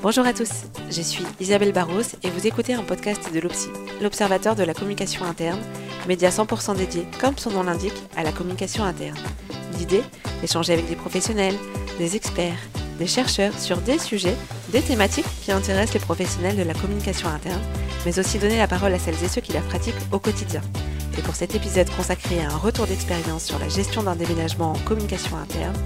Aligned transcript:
Bonjour 0.00 0.24
à 0.24 0.32
tous, 0.32 0.50
je 0.90 1.02
suis 1.02 1.24
Isabelle 1.40 1.72
Barros 1.72 2.02
et 2.22 2.30
vous 2.30 2.46
écoutez 2.46 2.72
un 2.72 2.84
podcast 2.84 3.34
de 3.34 3.40
l'OPSI, 3.40 3.68
l'Observateur 4.00 4.54
de 4.54 4.62
la 4.62 4.72
communication 4.72 5.24
interne, 5.24 5.58
média 6.06 6.30
100% 6.30 6.76
dédié, 6.76 7.04
comme 7.20 7.36
son 7.36 7.50
nom 7.50 7.64
l'indique, 7.64 8.00
à 8.16 8.22
la 8.22 8.30
communication 8.30 8.84
interne. 8.84 9.18
L'idée 9.76 10.02
Échanger 10.44 10.74
avec 10.74 10.88
des 10.88 10.94
professionnels, 10.94 11.56
des 11.98 12.14
experts, 12.14 12.60
des 13.00 13.08
chercheurs 13.08 13.58
sur 13.58 13.78
des 13.78 13.98
sujets, 13.98 14.36
des 14.68 14.82
thématiques 14.82 15.26
qui 15.42 15.50
intéressent 15.50 15.94
les 15.94 16.00
professionnels 16.00 16.56
de 16.56 16.62
la 16.62 16.74
communication 16.74 17.28
interne, 17.28 17.60
mais 18.06 18.20
aussi 18.20 18.38
donner 18.38 18.58
la 18.58 18.68
parole 18.68 18.94
à 18.94 19.00
celles 19.00 19.24
et 19.24 19.28
ceux 19.28 19.40
qui 19.40 19.52
la 19.52 19.62
pratiquent 19.62 19.94
au 20.12 20.20
quotidien. 20.20 20.62
Et 21.18 21.22
pour 21.22 21.34
cet 21.34 21.56
épisode 21.56 21.90
consacré 21.90 22.40
à 22.40 22.52
un 22.52 22.56
retour 22.56 22.86
d'expérience 22.86 23.44
sur 23.44 23.58
la 23.58 23.68
gestion 23.68 24.04
d'un 24.04 24.14
déménagement 24.14 24.70
en 24.70 24.78
communication 24.78 25.36
interne, 25.36 25.76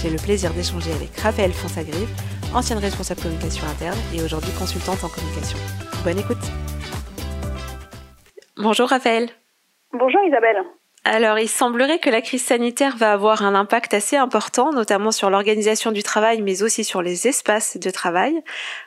j'ai 0.00 0.10
le 0.10 0.18
plaisir 0.18 0.52
d'échanger 0.54 0.92
avec 0.92 1.18
Raphaël 1.18 1.52
Fonsagrive, 1.52 2.08
ancienne 2.54 2.78
responsable 2.78 3.20
communication 3.20 3.66
interne 3.66 3.98
et 4.14 4.22
aujourd'hui 4.22 4.52
consultante 4.58 5.02
en 5.04 5.08
communication. 5.08 5.58
Bonne 6.04 6.18
écoute. 6.18 6.44
Bonjour 8.56 8.88
Raphaël. 8.88 9.28
Bonjour 9.92 10.20
Isabelle. 10.26 10.64
Alors, 11.08 11.38
il 11.38 11.48
semblerait 11.48 12.00
que 12.00 12.10
la 12.10 12.20
crise 12.20 12.42
sanitaire 12.42 12.96
va 12.96 13.12
avoir 13.12 13.44
un 13.44 13.54
impact 13.54 13.94
assez 13.94 14.16
important, 14.16 14.72
notamment 14.72 15.12
sur 15.12 15.30
l'organisation 15.30 15.92
du 15.92 16.02
travail, 16.02 16.42
mais 16.42 16.64
aussi 16.64 16.82
sur 16.82 17.00
les 17.00 17.28
espaces 17.28 17.76
de 17.76 17.90
travail. 17.90 18.42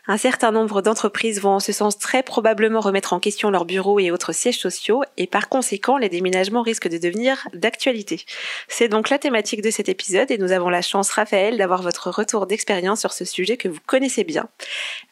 Un 0.05 0.17
certain 0.17 0.51
nombre 0.51 0.81
d'entreprises 0.81 1.39
vont 1.39 1.51
en 1.51 1.59
ce 1.61 1.71
sens 1.71 1.97
très 1.97 2.21
probablement 2.21 2.81
remettre 2.81 3.13
en 3.13 3.21
question 3.21 3.51
leurs 3.51 3.63
bureaux 3.63 4.01
et 4.01 4.11
autres 4.11 4.33
sièges 4.33 4.59
sociaux, 4.59 5.01
et 5.15 5.27
par 5.27 5.47
conséquent, 5.47 5.95
les 5.95 6.09
déménagements 6.09 6.61
risquent 6.61 6.89
de 6.89 6.97
devenir 6.97 7.47
d'actualité. 7.53 8.25
C'est 8.67 8.89
donc 8.89 9.09
la 9.09 9.17
thématique 9.17 9.61
de 9.61 9.71
cet 9.71 9.87
épisode, 9.87 10.29
et 10.29 10.37
nous 10.37 10.51
avons 10.51 10.67
la 10.67 10.81
chance, 10.81 11.11
Raphaël, 11.11 11.57
d'avoir 11.57 11.81
votre 11.81 12.09
retour 12.09 12.47
d'expérience 12.47 12.99
sur 12.99 13.13
ce 13.13 13.23
sujet 13.23 13.55
que 13.55 13.69
vous 13.69 13.79
connaissez 13.85 14.25
bien. 14.25 14.49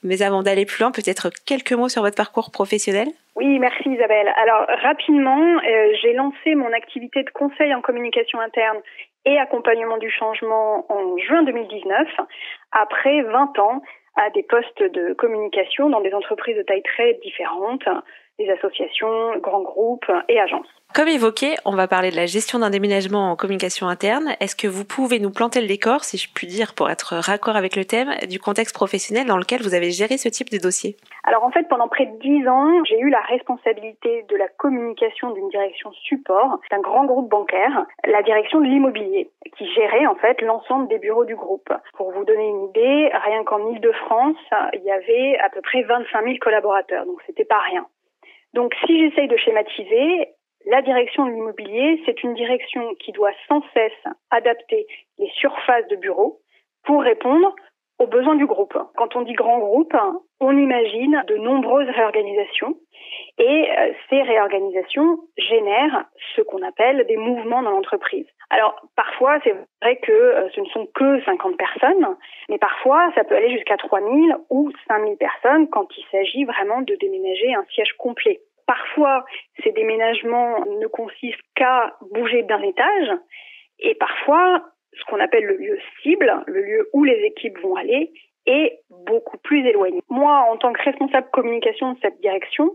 Mais 0.04 0.24
avant 0.24 0.44
d'aller 0.44 0.66
plus 0.66 0.82
loin, 0.82 0.92
peut-être 0.92 1.30
quelques 1.46 1.72
mots 1.72 1.88
sur 1.88 2.02
votre 2.02 2.18
parcours 2.18 2.52
professionnel? 2.52 3.08
Oui, 3.38 3.60
merci 3.60 3.88
Isabelle. 3.88 4.34
Alors 4.36 4.66
rapidement, 4.82 5.40
euh, 5.40 5.94
j'ai 6.02 6.14
lancé 6.14 6.56
mon 6.56 6.74
activité 6.74 7.22
de 7.22 7.30
conseil 7.30 7.72
en 7.76 7.82
communication 7.82 8.40
interne 8.40 8.80
et 9.26 9.38
accompagnement 9.38 9.98
du 9.98 10.10
changement 10.10 10.92
en 10.92 11.16
juin 11.20 11.44
2019, 11.44 12.08
après 12.72 13.22
20 13.22 13.60
ans 13.60 13.84
à 14.16 14.32
des 14.32 14.42
postes 14.42 14.82
de 14.82 15.14
communication 15.14 15.92
dans 15.92 16.02
des 16.02 16.16
entreprises 16.16 16.58
de 16.58 16.64
taille 16.64 16.82
très 16.82 17.14
différentes, 17.24 17.88
des 18.40 18.50
associations, 18.50 19.38
grands 19.40 19.62
groupes 19.62 20.12
et 20.30 20.40
agences. 20.40 20.68
Comme 20.96 21.10
évoqué, 21.10 21.56
on 21.66 21.76
va 21.76 21.88
parler 21.88 22.12
de 22.12 22.16
la 22.16 22.26
gestion 22.26 22.60
d'un 22.60 22.70
déménagement 22.70 23.32
en 23.32 23.36
communication 23.36 23.88
interne. 23.88 24.36
Est-ce 24.40 24.56
que 24.56 24.68
vous 24.68 24.86
pouvez 24.86 25.20
nous 25.20 25.32
planter 25.32 25.62
le 25.62 25.68
décor, 25.68 26.04
si 26.04 26.18
je 26.18 26.28
puis 26.34 26.48
dire, 26.48 26.74
pour 26.74 26.90
être 26.90 27.16
raccord 27.18 27.56
avec 27.56 27.76
le 27.76 27.86
thème, 27.86 28.16
du 28.30 28.40
contexte 28.40 28.74
professionnel 28.74 29.28
dans 29.28 29.38
lequel 29.38 29.62
vous 29.62 29.76
avez 29.76 29.92
géré 29.92 30.18
ce 30.18 30.30
type 30.30 30.50
de 30.50 30.58
dossier? 30.58 30.96
Alors 31.26 31.44
en 31.44 31.52
fait, 31.52 31.68
pendant 31.68 31.88
près 31.88 32.06
de 32.06 32.18
dix 32.20 32.48
ans, 32.48 32.84
j'ai 32.86 33.00
eu 33.00 33.10
la 33.10 33.20
responsabilité 33.22 34.26
de 34.30 34.36
la 34.38 34.48
communication 34.48 35.32
d'une 35.32 35.50
direction 35.50 35.92
support 35.92 36.60
d'un 36.72 36.80
grand 36.80 37.06
groupe 37.06 37.30
bancaire, 37.30 37.86
la 38.06 38.24
direction 38.24 38.62
de 38.62 38.66
l'immobilier, 38.66 39.30
qui 39.58 39.72
gérait 39.74 40.08
en 40.08 40.16
fait 40.16 40.42
l'ensemble 40.42 40.88
des 40.88 41.00
bureaux 41.00 41.26
du 41.26 41.36
groupe. 41.36 41.72
Pour 41.96 42.12
vous 42.12 42.24
donner 42.24 42.48
une 42.48 42.70
idée, 42.70 43.12
rien 43.26 43.44
qu'en 43.44 43.70
Ile-de-France, 43.72 44.38
il 44.74 44.84
y 44.84 44.92
avait 44.92 45.38
à 45.40 45.50
peu 45.50 45.62
près 45.62 45.84
25 45.84 46.24
000 46.24 46.36
collaborateurs, 46.40 47.06
donc 47.06 47.18
c'était 47.28 47.46
pas 47.46 47.60
rien. 47.60 47.86
Donc 48.54 48.74
si 48.86 49.00
j'essaye 49.00 49.28
de 49.28 49.38
schématiser, 49.38 50.30
la 50.66 50.82
direction 50.82 51.26
de 51.26 51.32
l'immobilier, 51.32 52.02
c'est 52.06 52.24
une 52.24 52.34
direction 52.34 52.94
qui 52.96 53.12
doit 53.12 53.32
sans 53.48 53.62
cesse 53.74 54.14
adapter 54.32 54.86
les 55.18 55.30
surfaces 55.36 55.88
de 55.88 55.96
bureaux 55.96 56.42
pour 56.84 57.02
répondre 57.02 57.56
aux 58.00 58.08
besoins 58.08 58.36
du 58.36 58.46
groupe. 58.46 58.78
Quand 58.96 59.16
on 59.16 59.22
dit 59.22 59.34
grand 59.34 59.60
groupe, 59.60 59.96
on 60.40 60.58
imagine 60.58 61.24
de 61.28 61.38
nombreuses 61.38 61.90
réorganisations 61.90 62.76
et 63.40 63.70
euh, 63.72 63.92
ces 64.10 64.22
réorganisations 64.22 65.20
génèrent 65.38 66.06
ce 66.36 66.42
qu'on 66.42 66.62
appelle 66.62 67.06
des 67.08 67.18
mouvements 67.18 67.64
dans 67.64 67.72
l'entreprise. 67.72 68.28
Alors 68.50 68.80
parfois 68.96 69.40
c'est 69.44 69.56
vrai 69.82 69.98
que 69.98 70.12
euh, 70.12 70.50
ce 70.52 70.62
ne 70.62 70.66
sont 70.68 70.88
que 70.94 71.24
50 71.24 71.58
personnes, 71.58 72.16
mais 72.50 72.58
parfois 72.58 73.12
ça 73.16 73.24
peut 73.24 73.36
aller 73.36 73.52
jusqu'à 73.52 73.78
3000 73.78 74.36
ou 74.50 74.72
5000 74.88 75.18
personnes 75.18 75.70
quand 75.70 75.88
il 75.98 76.06
s'agit 76.12 76.46
vraiment 76.46 76.82
de 76.82 76.96
déménager 76.96 77.54
un 77.54 77.66
siège 77.74 77.94
complet. 77.98 78.42
Parfois, 78.68 79.24
ces 79.64 79.72
déménagements 79.72 80.60
ne 80.82 80.88
consistent 80.88 81.40
qu'à 81.56 81.94
bouger 82.12 82.44
d'un 82.44 82.62
étage 82.62 83.18
et 83.80 83.96
parfois, 83.96 84.64
ce 85.00 85.06
qu'on 85.06 85.20
appelle 85.20 85.46
le 85.46 85.58
lieu 85.58 85.78
cible, 86.02 86.44
le 86.48 86.62
lieu 86.62 86.90
où 86.94 87.04
les 87.04 87.20
équipes 87.26 87.60
vont 87.60 87.76
aller, 87.76 88.12
est 88.46 88.80
beaucoup 88.90 89.38
plus 89.38 89.66
éloigné. 89.68 90.02
Moi, 90.10 90.34
en 90.50 90.58
tant 90.58 90.74
que 90.74 90.82
responsable 90.82 91.30
communication 91.32 91.94
de 91.94 92.00
cette 92.02 92.20
direction, 92.22 92.72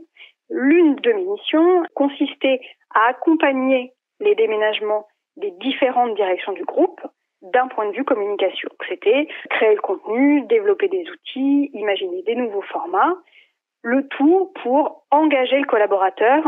l'une 0.50 0.96
de 0.96 1.12
mes 1.12 1.24
missions 1.24 1.82
consistait 1.94 2.60
à 2.94 3.08
accompagner 3.08 3.92
les 4.20 4.34
déménagements 4.34 5.06
des 5.36 5.50
différentes 5.52 6.14
directions 6.14 6.52
du 6.52 6.64
groupe 6.64 7.00
d'un 7.40 7.66
point 7.68 7.88
de 7.88 7.96
vue 7.96 8.04
communication. 8.04 8.68
C'était 8.88 9.26
créer 9.50 9.74
le 9.74 9.80
contenu, 9.80 10.42
développer 10.42 10.88
des 10.88 11.04
outils, 11.10 11.70
imaginer 11.72 12.22
des 12.22 12.36
nouveaux 12.36 12.62
formats, 12.62 13.16
le 13.82 14.06
tout 14.08 14.52
pour 14.62 15.04
engager 15.10 15.58
le 15.58 15.66
collaborateur 15.66 16.44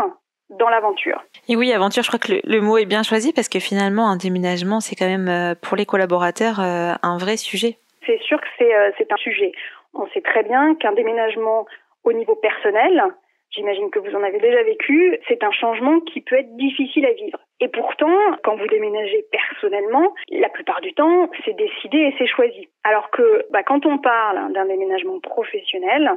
dans 0.59 0.69
l'aventure. 0.69 1.23
Et 1.49 1.57
oui, 1.57 1.73
aventure, 1.73 2.03
je 2.03 2.09
crois 2.09 2.19
que 2.19 2.41
le, 2.45 2.61
mot 2.61 2.79
est 2.79 2.87
bien 2.87 3.03
choisi 3.03 3.33
parce 3.33 3.49
que 3.49 3.59
finalement, 3.59 4.09
un 4.09 4.17
déménagement, 4.17 4.81
c'est 4.81 4.97
quand 4.97 5.07
même 5.07 5.29
euh, 5.29 5.55
pour 5.61 5.77
les 5.77 5.87
collaborateurs 5.87 6.61
euh, 6.61 6.93
un 7.03 7.19
vrai 7.19 7.37
sujet. 7.37 7.77
C'est 8.07 8.21
sûr 8.23 8.41
que 8.41 8.65
euh, 8.65 8.91
c'est 8.99 9.11
un 9.13 9.17
sujet. 9.17 9.53
On 9.95 10.07
sait 10.09 10.21
très 10.21 10.43
bien 10.43 10.75
qu'un 10.77 10.93
déménagement 10.93 11.67
au 12.05 12.13
niveau 12.13 12.35
personnel, 12.35 13.03
j'imagine 13.51 13.91
que 13.91 13.99
vous 13.99 14.15
en 14.15 14.23
avez 14.23 14.39
déjà 14.39 14.63
vécu, 14.63 15.19
c'est 15.29 15.43
un 15.43 15.53
changement 15.53 16.01
qui 16.01 16.21
peut 16.21 16.37
être 16.37 16.57
difficile 16.57 17.07
à 17.07 17.13
vivre. 17.13 17.39
Et 17.61 17.69
pourtant, 17.69 18.15
quand 18.43 18.57
vous 18.57 18.67
déménagez 18.67 19.25
personnellement, 19.31 20.15
la 20.31 20.49
plupart 20.49 20.81
du 20.81 20.93
temps, 20.93 21.31
c'est 21.45 21.57
décidé 21.57 21.99
et 21.99 22.15
c'est 22.19 22.27
choisi. 22.27 22.69
Alors 22.83 23.11
que 23.11 23.47
bah, 23.51 23.63
quand 23.63 23.87
on 23.87 23.99
parle 23.99 24.53
d'un 24.53 24.67
déménagement 24.67 25.21
professionnel, 25.21 26.11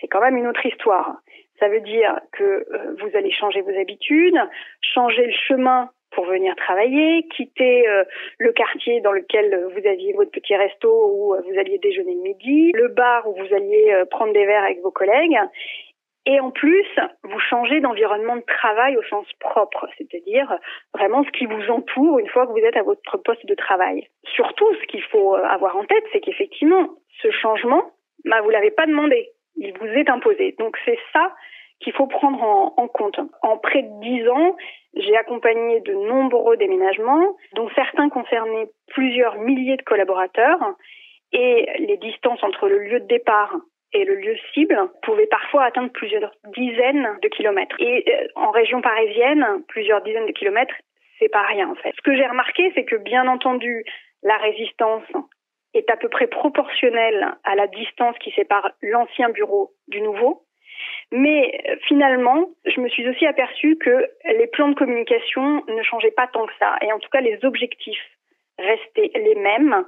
c'est 0.00 0.08
quand 0.08 0.20
même 0.20 0.36
une 0.36 0.46
autre 0.46 0.64
histoire. 0.64 1.16
Ça 1.62 1.68
veut 1.68 1.80
dire 1.80 2.18
que 2.32 2.42
euh, 2.42 2.96
vous 2.98 3.16
allez 3.16 3.30
changer 3.30 3.60
vos 3.60 3.78
habitudes, 3.78 4.36
changer 4.80 5.26
le 5.26 5.32
chemin 5.46 5.90
pour 6.10 6.24
venir 6.24 6.56
travailler, 6.56 7.24
quitter 7.36 7.86
euh, 7.86 8.02
le 8.38 8.50
quartier 8.50 9.00
dans 9.00 9.12
lequel 9.12 9.68
vous 9.72 9.86
aviez 9.86 10.12
votre 10.12 10.32
petit 10.32 10.56
resto 10.56 10.90
où 10.90 11.36
vous 11.36 11.58
alliez 11.60 11.78
déjeuner 11.78 12.14
le 12.14 12.20
midi, 12.20 12.72
le 12.74 12.88
bar 12.88 13.28
où 13.28 13.34
vous 13.34 13.54
alliez 13.54 13.92
euh, 13.92 14.04
prendre 14.06 14.32
des 14.32 14.44
verres 14.44 14.64
avec 14.64 14.80
vos 14.82 14.90
collègues. 14.90 15.38
Et 16.26 16.40
en 16.40 16.50
plus, 16.50 16.88
vous 17.22 17.38
changez 17.38 17.80
d'environnement 17.80 18.34
de 18.34 18.44
travail 18.44 18.96
au 18.96 19.02
sens 19.04 19.26
propre, 19.38 19.86
c'est-à-dire 19.96 20.58
vraiment 20.92 21.22
ce 21.22 21.30
qui 21.30 21.46
vous 21.46 21.70
entoure 21.70 22.18
une 22.18 22.28
fois 22.28 22.48
que 22.48 22.52
vous 22.52 22.66
êtes 22.66 22.76
à 22.76 22.82
votre 22.82 23.18
poste 23.18 23.46
de 23.46 23.54
travail. 23.54 24.08
Surtout, 24.34 24.66
ce 24.80 24.86
qu'il 24.86 25.02
faut 25.04 25.36
avoir 25.36 25.76
en 25.76 25.84
tête, 25.84 26.04
c'est 26.12 26.20
qu'effectivement, 26.20 26.88
ce 27.22 27.30
changement, 27.30 27.92
bah, 28.24 28.40
vous 28.40 28.50
l'avez 28.50 28.72
pas 28.72 28.86
demandé 28.86 29.30
il 29.56 29.72
vous 29.78 29.86
est 29.86 30.08
imposé. 30.08 30.54
Donc 30.58 30.76
c'est 30.84 30.98
ça 31.12 31.32
qu'il 31.80 31.92
faut 31.92 32.06
prendre 32.06 32.42
en, 32.42 32.88
compte. 32.88 33.18
En 33.42 33.58
près 33.58 33.82
de 33.82 34.00
dix 34.00 34.28
ans, 34.28 34.56
j'ai 34.94 35.16
accompagné 35.16 35.80
de 35.80 35.92
nombreux 35.94 36.56
déménagements, 36.56 37.36
dont 37.54 37.68
certains 37.74 38.08
concernaient 38.08 38.68
plusieurs 38.88 39.36
milliers 39.38 39.76
de 39.76 39.82
collaborateurs, 39.82 40.60
et 41.32 41.66
les 41.80 41.96
distances 41.96 42.42
entre 42.44 42.68
le 42.68 42.78
lieu 42.78 43.00
de 43.00 43.06
départ 43.06 43.56
et 43.94 44.04
le 44.04 44.14
lieu 44.14 44.36
cible 44.54 44.78
pouvaient 45.02 45.26
parfois 45.26 45.64
atteindre 45.64 45.90
plusieurs 45.92 46.32
dizaines 46.56 47.08
de 47.22 47.28
kilomètres. 47.28 47.76
Et 47.78 48.04
euh, 48.08 48.26
en 48.36 48.50
région 48.50 48.80
parisienne, 48.80 49.44
plusieurs 49.68 50.02
dizaines 50.02 50.26
de 50.26 50.32
kilomètres, 50.32 50.74
c'est 51.18 51.28
pas 51.30 51.42
rien 51.42 51.68
en 51.68 51.74
fait. 51.74 51.92
Ce 51.96 52.02
que 52.02 52.16
j'ai 52.16 52.26
remarqué, 52.26 52.72
c'est 52.74 52.84
que 52.84 52.96
bien 52.96 53.28
entendu, 53.28 53.84
la 54.22 54.36
résistance 54.38 55.04
est 55.74 55.90
à 55.90 55.96
peu 55.96 56.08
près 56.08 56.26
proportionnelle 56.26 57.34
à 57.44 57.54
la 57.54 57.66
distance 57.66 58.16
qui 58.18 58.30
sépare 58.32 58.70
l'ancien 58.82 59.30
bureau 59.30 59.72
du 59.88 60.00
nouveau. 60.00 60.44
Mais 61.10 61.60
euh, 61.68 61.76
finalement, 61.86 62.48
je 62.64 62.80
me 62.80 62.88
suis 62.88 63.08
aussi 63.08 63.26
aperçue 63.26 63.76
que 63.78 64.08
les 64.24 64.46
plans 64.46 64.68
de 64.68 64.74
communication 64.74 65.62
ne 65.68 65.82
changeaient 65.82 66.10
pas 66.10 66.26
tant 66.26 66.46
que 66.46 66.52
ça. 66.58 66.76
Et 66.82 66.92
en 66.92 66.98
tout 66.98 67.10
cas, 67.10 67.20
les 67.20 67.38
objectifs 67.44 68.18
restaient 68.58 69.10
les 69.14 69.34
mêmes. 69.34 69.84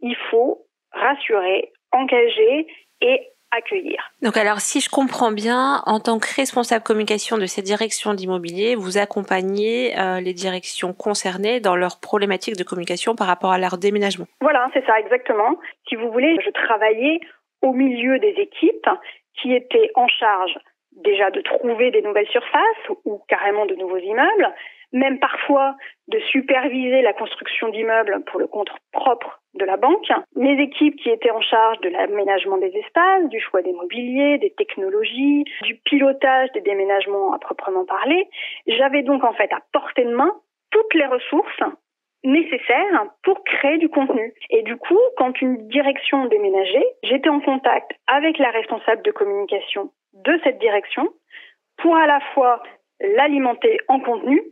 Il 0.00 0.16
faut 0.30 0.66
rassurer, 0.92 1.72
engager 1.92 2.66
et 3.00 3.28
accueillir. 3.50 4.10
Donc 4.22 4.36
alors 4.36 4.60
si 4.60 4.80
je 4.80 4.88
comprends 4.88 5.32
bien, 5.32 5.82
en 5.86 6.00
tant 6.00 6.18
que 6.18 6.28
responsable 6.34 6.82
communication 6.82 7.38
de 7.38 7.46
ces 7.46 7.62
directions 7.62 8.14
d'immobilier, 8.14 8.74
vous 8.74 8.98
accompagnez 8.98 9.98
euh, 9.98 10.20
les 10.20 10.34
directions 10.34 10.92
concernées 10.92 11.60
dans 11.60 11.76
leurs 11.76 12.00
problématiques 12.00 12.56
de 12.56 12.64
communication 12.64 13.14
par 13.14 13.26
rapport 13.26 13.52
à 13.52 13.58
leur 13.58 13.78
déménagement. 13.78 14.26
Voilà, 14.40 14.68
c'est 14.72 14.84
ça 14.86 14.98
exactement. 14.98 15.58
Si 15.88 15.96
vous 15.96 16.10
voulez, 16.10 16.36
je 16.44 16.50
travaillais 16.50 17.20
au 17.62 17.72
milieu 17.72 18.18
des 18.18 18.34
équipes 18.38 18.88
qui 19.40 19.54
étaient 19.54 19.90
en 19.94 20.08
charge 20.08 20.58
déjà 20.92 21.30
de 21.30 21.40
trouver 21.40 21.90
des 21.90 22.02
nouvelles 22.02 22.28
surfaces 22.28 22.88
ou 23.04 23.20
carrément 23.28 23.66
de 23.66 23.74
nouveaux 23.74 23.98
immeubles, 23.98 24.54
même 24.92 25.18
parfois 25.18 25.76
de 26.08 26.18
superviser 26.30 27.02
la 27.02 27.12
construction 27.12 27.68
d'immeubles 27.68 28.22
pour 28.26 28.40
le 28.40 28.46
compte 28.46 28.70
propre 28.92 29.40
de 29.56 29.64
la 29.64 29.76
banque. 29.76 30.08
Les 30.36 30.62
équipes 30.62 30.96
qui 30.96 31.10
étaient 31.10 31.30
en 31.30 31.40
charge 31.40 31.80
de 31.80 31.88
l'aménagement 31.88 32.58
des 32.58 32.74
espaces, 32.76 33.28
du 33.28 33.40
choix 33.40 33.62
des 33.62 33.72
mobiliers, 33.72 34.38
des 34.38 34.50
technologies, 34.50 35.44
du 35.62 35.76
pilotage 35.84 36.50
des 36.52 36.60
déménagements 36.60 37.32
à 37.32 37.38
proprement 37.38 37.84
parler. 37.84 38.28
J'avais 38.66 39.02
donc 39.02 39.24
en 39.24 39.32
fait 39.32 39.52
à 39.52 39.60
portée 39.72 40.04
de 40.04 40.14
main 40.14 40.32
toutes 40.70 40.94
les 40.94 41.06
ressources 41.06 41.62
nécessaires 42.24 43.06
pour 43.22 43.42
créer 43.44 43.78
du 43.78 43.88
contenu. 43.88 44.34
Et 44.50 44.62
du 44.62 44.76
coup, 44.76 44.98
quand 45.16 45.40
une 45.40 45.68
direction 45.68 46.26
déménageait, 46.26 46.86
j'étais 47.04 47.28
en 47.28 47.40
contact 47.40 47.92
avec 48.06 48.38
la 48.38 48.50
responsable 48.50 49.02
de 49.02 49.12
communication 49.12 49.90
de 50.12 50.38
cette 50.44 50.58
direction 50.58 51.08
pour 51.78 51.96
à 51.96 52.06
la 52.06 52.20
fois 52.34 52.62
l'alimenter 53.00 53.78
en 53.88 54.00
contenu 54.00 54.42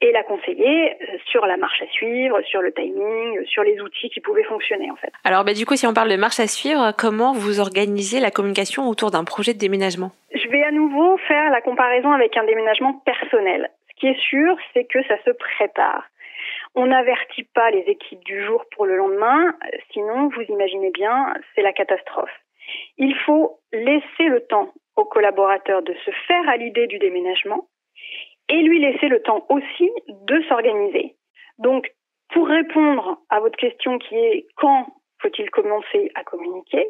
et 0.00 0.12
la 0.12 0.22
conseiller 0.22 0.92
euh, 0.92 1.18
sur 1.26 1.46
la 1.46 1.56
marche 1.56 1.82
à 1.82 1.86
suivre, 1.88 2.40
sur 2.42 2.62
le 2.62 2.72
timing, 2.72 3.44
sur 3.46 3.62
les 3.62 3.80
outils 3.80 4.10
qui 4.10 4.20
pouvaient 4.20 4.44
fonctionner 4.44 4.90
en 4.90 4.96
fait. 4.96 5.12
Alors 5.24 5.44
bah, 5.44 5.52
du 5.52 5.66
coup 5.66 5.76
si 5.76 5.86
on 5.86 5.94
parle 5.94 6.10
de 6.10 6.16
marche 6.16 6.40
à 6.40 6.46
suivre, 6.46 6.92
comment 6.98 7.32
vous 7.32 7.60
organisez 7.60 8.20
la 8.20 8.30
communication 8.30 8.88
autour 8.88 9.10
d'un 9.10 9.24
projet 9.24 9.54
de 9.54 9.58
déménagement? 9.58 10.12
Je 10.34 10.48
vais 10.48 10.62
à 10.62 10.70
nouveau 10.70 11.16
faire 11.28 11.50
la 11.50 11.60
comparaison 11.60 12.12
avec 12.12 12.36
un 12.36 12.44
déménagement 12.44 12.94
personnel. 13.04 13.70
Ce 13.90 14.00
qui 14.00 14.06
est 14.06 14.20
sûr, 14.20 14.56
c'est 14.72 14.84
que 14.84 15.02
ça 15.04 15.16
se 15.24 15.30
prépare. 15.30 16.04
On 16.74 16.86
n'avertit 16.86 17.44
pas 17.54 17.70
les 17.70 17.80
équipes 17.80 18.24
du 18.24 18.44
jour 18.44 18.64
pour 18.74 18.86
le 18.86 18.96
lendemain, 18.96 19.52
sinon 19.92 20.28
vous 20.28 20.42
imaginez 20.48 20.90
bien, 20.90 21.34
c'est 21.54 21.62
la 21.62 21.72
catastrophe. 21.72 22.30
Il 22.96 23.14
faut 23.26 23.58
laisser 23.72 24.28
le 24.28 24.40
temps 24.46 24.72
aux 24.96 25.04
collaborateurs 25.04 25.82
de 25.82 25.94
se 26.04 26.10
faire 26.28 26.48
à 26.48 26.56
l'idée 26.56 26.86
du 26.86 26.98
déménagement 26.98 27.66
et 28.50 28.62
lui 28.62 28.80
laisser 28.80 29.08
le 29.08 29.22
temps 29.22 29.46
aussi 29.48 29.90
de 30.08 30.42
s'organiser. 30.42 31.16
Donc, 31.58 31.90
pour 32.32 32.46
répondre 32.46 33.18
à 33.28 33.40
votre 33.40 33.56
question 33.56 33.98
qui 33.98 34.14
est 34.14 34.46
quand 34.56 34.86
faut-il 35.20 35.50
commencer 35.50 36.10
à 36.14 36.24
communiquer, 36.24 36.86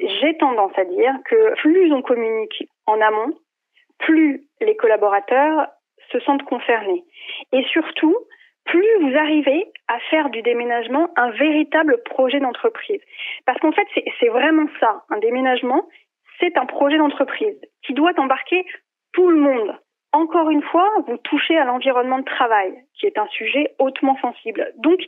j'ai 0.00 0.36
tendance 0.38 0.72
à 0.76 0.84
dire 0.84 1.14
que 1.26 1.54
plus 1.56 1.92
on 1.92 2.02
communique 2.02 2.68
en 2.86 3.00
amont, 3.00 3.34
plus 3.98 4.46
les 4.60 4.76
collaborateurs 4.76 5.68
se 6.10 6.18
sentent 6.20 6.44
concernés. 6.44 7.04
Et 7.52 7.62
surtout, 7.64 8.16
plus 8.64 8.88
vous 9.00 9.16
arrivez 9.16 9.66
à 9.88 9.98
faire 10.10 10.30
du 10.30 10.42
déménagement 10.42 11.10
un 11.16 11.30
véritable 11.30 12.02
projet 12.04 12.40
d'entreprise. 12.40 13.00
Parce 13.44 13.58
qu'en 13.60 13.72
fait, 13.72 13.86
c'est 14.18 14.28
vraiment 14.28 14.66
ça. 14.80 15.04
Un 15.10 15.18
déménagement, 15.18 15.88
c'est 16.40 16.56
un 16.56 16.66
projet 16.66 16.96
d'entreprise 16.96 17.60
qui 17.82 17.92
doit 17.92 18.18
embarquer 18.18 18.64
tout 19.12 19.28
le 19.28 19.38
monde. 19.38 19.76
Encore 20.12 20.50
une 20.50 20.62
fois, 20.62 20.88
vous 21.06 21.18
touchez 21.18 21.56
à 21.56 21.64
l'environnement 21.64 22.18
de 22.18 22.24
travail, 22.24 22.74
qui 22.94 23.06
est 23.06 23.18
un 23.18 23.28
sujet 23.28 23.74
hautement 23.78 24.16
sensible. 24.20 24.72
Donc, 24.78 25.00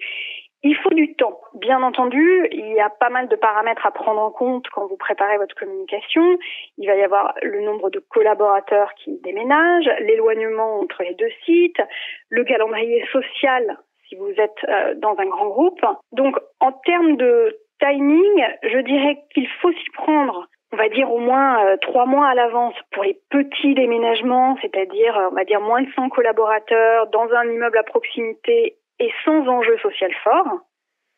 il 0.64 0.76
faut 0.76 0.94
du 0.94 1.14
temps. 1.14 1.40
Bien 1.54 1.82
entendu, 1.82 2.46
il 2.52 2.72
y 2.72 2.81
a 2.81 2.88
pas 2.88 3.10
mal 3.10 3.28
de 3.28 3.34
paramètres 3.34 3.84
à 3.84 3.90
prendre 3.90 4.20
en 4.20 4.31
compte 4.31 4.69
quand 4.69 4.87
vous 4.87 4.96
préparez 4.96 5.37
votre 5.38 5.56
communication. 5.56 6.38
Il 6.78 6.87
va 6.87 6.94
y 6.94 7.02
avoir 7.02 7.34
le 7.43 7.62
nombre 7.62 7.90
de 7.90 7.99
collaborateurs 7.99 8.94
qui 8.94 9.19
déménagent, 9.25 9.90
l'éloignement 10.00 10.81
entre 10.81 11.02
les 11.02 11.14
deux 11.14 11.32
sites, 11.44 11.82
le 12.28 12.44
calendrier 12.44 13.04
social 13.10 13.76
si 14.08 14.16
vous 14.16 14.32
êtes 14.37 14.64
euh, 14.69 14.94
dans 14.96 15.16
un 15.19 15.26
grand 15.26 15.49
groupe. 15.49 15.84
Donc, 16.12 16.37
en 16.60 16.72
termes 16.72 17.16
de 17.16 17.58
timing, 17.81 18.44
je 18.62 18.78
dirais 18.78 19.19
qu'il 19.32 19.49
faut 19.60 19.72
s'y 19.72 19.90
prendre 19.94 20.46
on 20.72 20.76
va 20.76 20.88
dire 20.88 21.12
au 21.12 21.19
moins 21.19 21.66
euh, 21.66 21.76
trois 21.76 22.06
mois 22.06 22.28
à 22.28 22.34
l'avance 22.34 22.74
pour 22.92 23.04
les 23.04 23.20
petits 23.30 23.74
déménagements, 23.74 24.56
c'est-à-dire 24.62 25.16
euh, 25.19 25.28
on 25.30 25.34
va 25.34 25.44
dire 25.44 25.60
moins 25.60 25.82
de 25.82 25.90
100 25.94 26.08
collaborateurs 26.08 27.08
dans 27.08 27.30
un 27.30 27.44
immeuble 27.44 27.76
à 27.78 27.82
proximité 27.82 28.76
et 28.98 29.12
sans 29.24 29.46
enjeu 29.48 29.78
social 29.78 30.12
fort. 30.24 30.60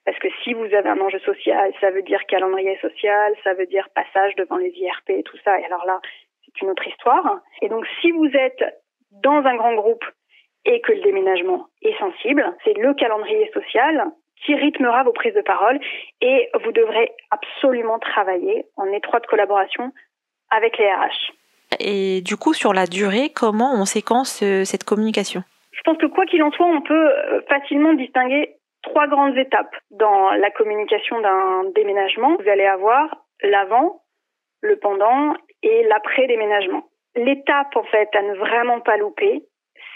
Parce 0.04 0.18
que 0.18 0.28
si 0.42 0.52
vous 0.52 0.64
avez 0.64 0.88
un 0.88 1.00
enjeu 1.00 1.20
social, 1.20 1.72
ça 1.80 1.90
veut 1.90 2.02
dire 2.02 2.26
calendrier 2.26 2.76
social, 2.78 3.34
ça 3.42 3.54
veut 3.54 3.66
dire 3.66 3.88
passage 3.94 4.34
devant 4.36 4.56
les 4.56 4.70
IRP 4.70 5.10
et 5.10 5.22
tout 5.22 5.38
ça. 5.44 5.58
Et 5.58 5.64
alors 5.64 5.86
là, 5.86 6.00
c'est 6.44 6.60
une 6.60 6.70
autre 6.70 6.86
histoire. 6.86 7.40
Et 7.62 7.68
donc 7.68 7.86
si 8.00 8.10
vous 8.10 8.28
êtes 8.34 8.62
dans 9.22 9.44
un 9.44 9.56
grand 9.56 9.74
groupe 9.74 10.04
et 10.66 10.80
que 10.80 10.92
le 10.92 11.00
déménagement 11.02 11.68
est 11.82 11.96
sensible, 11.98 12.44
c'est 12.64 12.76
le 12.76 12.92
calendrier 12.94 13.50
social 13.54 14.10
qui 14.44 14.54
rythmera 14.54 15.02
vos 15.02 15.12
prises 15.12 15.34
de 15.34 15.40
parole 15.40 15.80
et 16.20 16.48
vous 16.62 16.72
devrez 16.72 17.10
absolument 17.30 17.98
travailler 17.98 18.66
en 18.76 18.86
étroite 18.92 19.26
collaboration 19.26 19.92
avec 20.50 20.78
les 20.78 20.86
RH. 20.86 21.32
Et 21.80 22.20
du 22.20 22.36
coup, 22.36 22.54
sur 22.54 22.72
la 22.72 22.86
durée, 22.86 23.30
comment 23.34 23.74
on 23.74 23.84
séquence 23.84 24.42
euh, 24.42 24.64
cette 24.64 24.84
communication? 24.84 25.42
Je 25.72 25.80
pense 25.82 25.98
que 25.98 26.06
quoi 26.06 26.24
qu'il 26.26 26.42
en 26.42 26.52
soit, 26.52 26.66
on 26.66 26.82
peut 26.82 27.08
euh, 27.10 27.40
facilement 27.48 27.94
distinguer 27.94 28.56
trois 28.82 29.06
grandes 29.06 29.36
étapes 29.36 29.74
dans 29.90 30.30
la 30.30 30.50
communication 30.50 31.20
d'un 31.20 31.64
déménagement. 31.74 32.36
Vous 32.36 32.48
allez 32.48 32.66
avoir 32.66 33.24
l'avant, 33.42 34.02
le 34.60 34.76
pendant 34.76 35.34
et 35.62 35.84
l'après-déménagement. 35.84 36.84
L'étape, 37.16 37.76
en 37.76 37.84
fait, 37.84 38.08
à 38.14 38.22
ne 38.22 38.34
vraiment 38.34 38.80
pas 38.80 38.96
louper, 38.96 39.44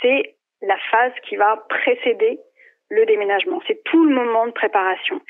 c'est 0.03 0.37
la 0.62 0.77
phase 0.91 1.12
qui 1.29 1.37
va 1.37 1.65
précéder 1.69 2.41
le 2.90 3.05
déménagement. 3.06 3.61
C'est 3.67 3.82
tout 3.85 4.05
le 4.05 4.14
moment 4.14 4.46
de 4.46 4.52
préparation. 4.52 5.20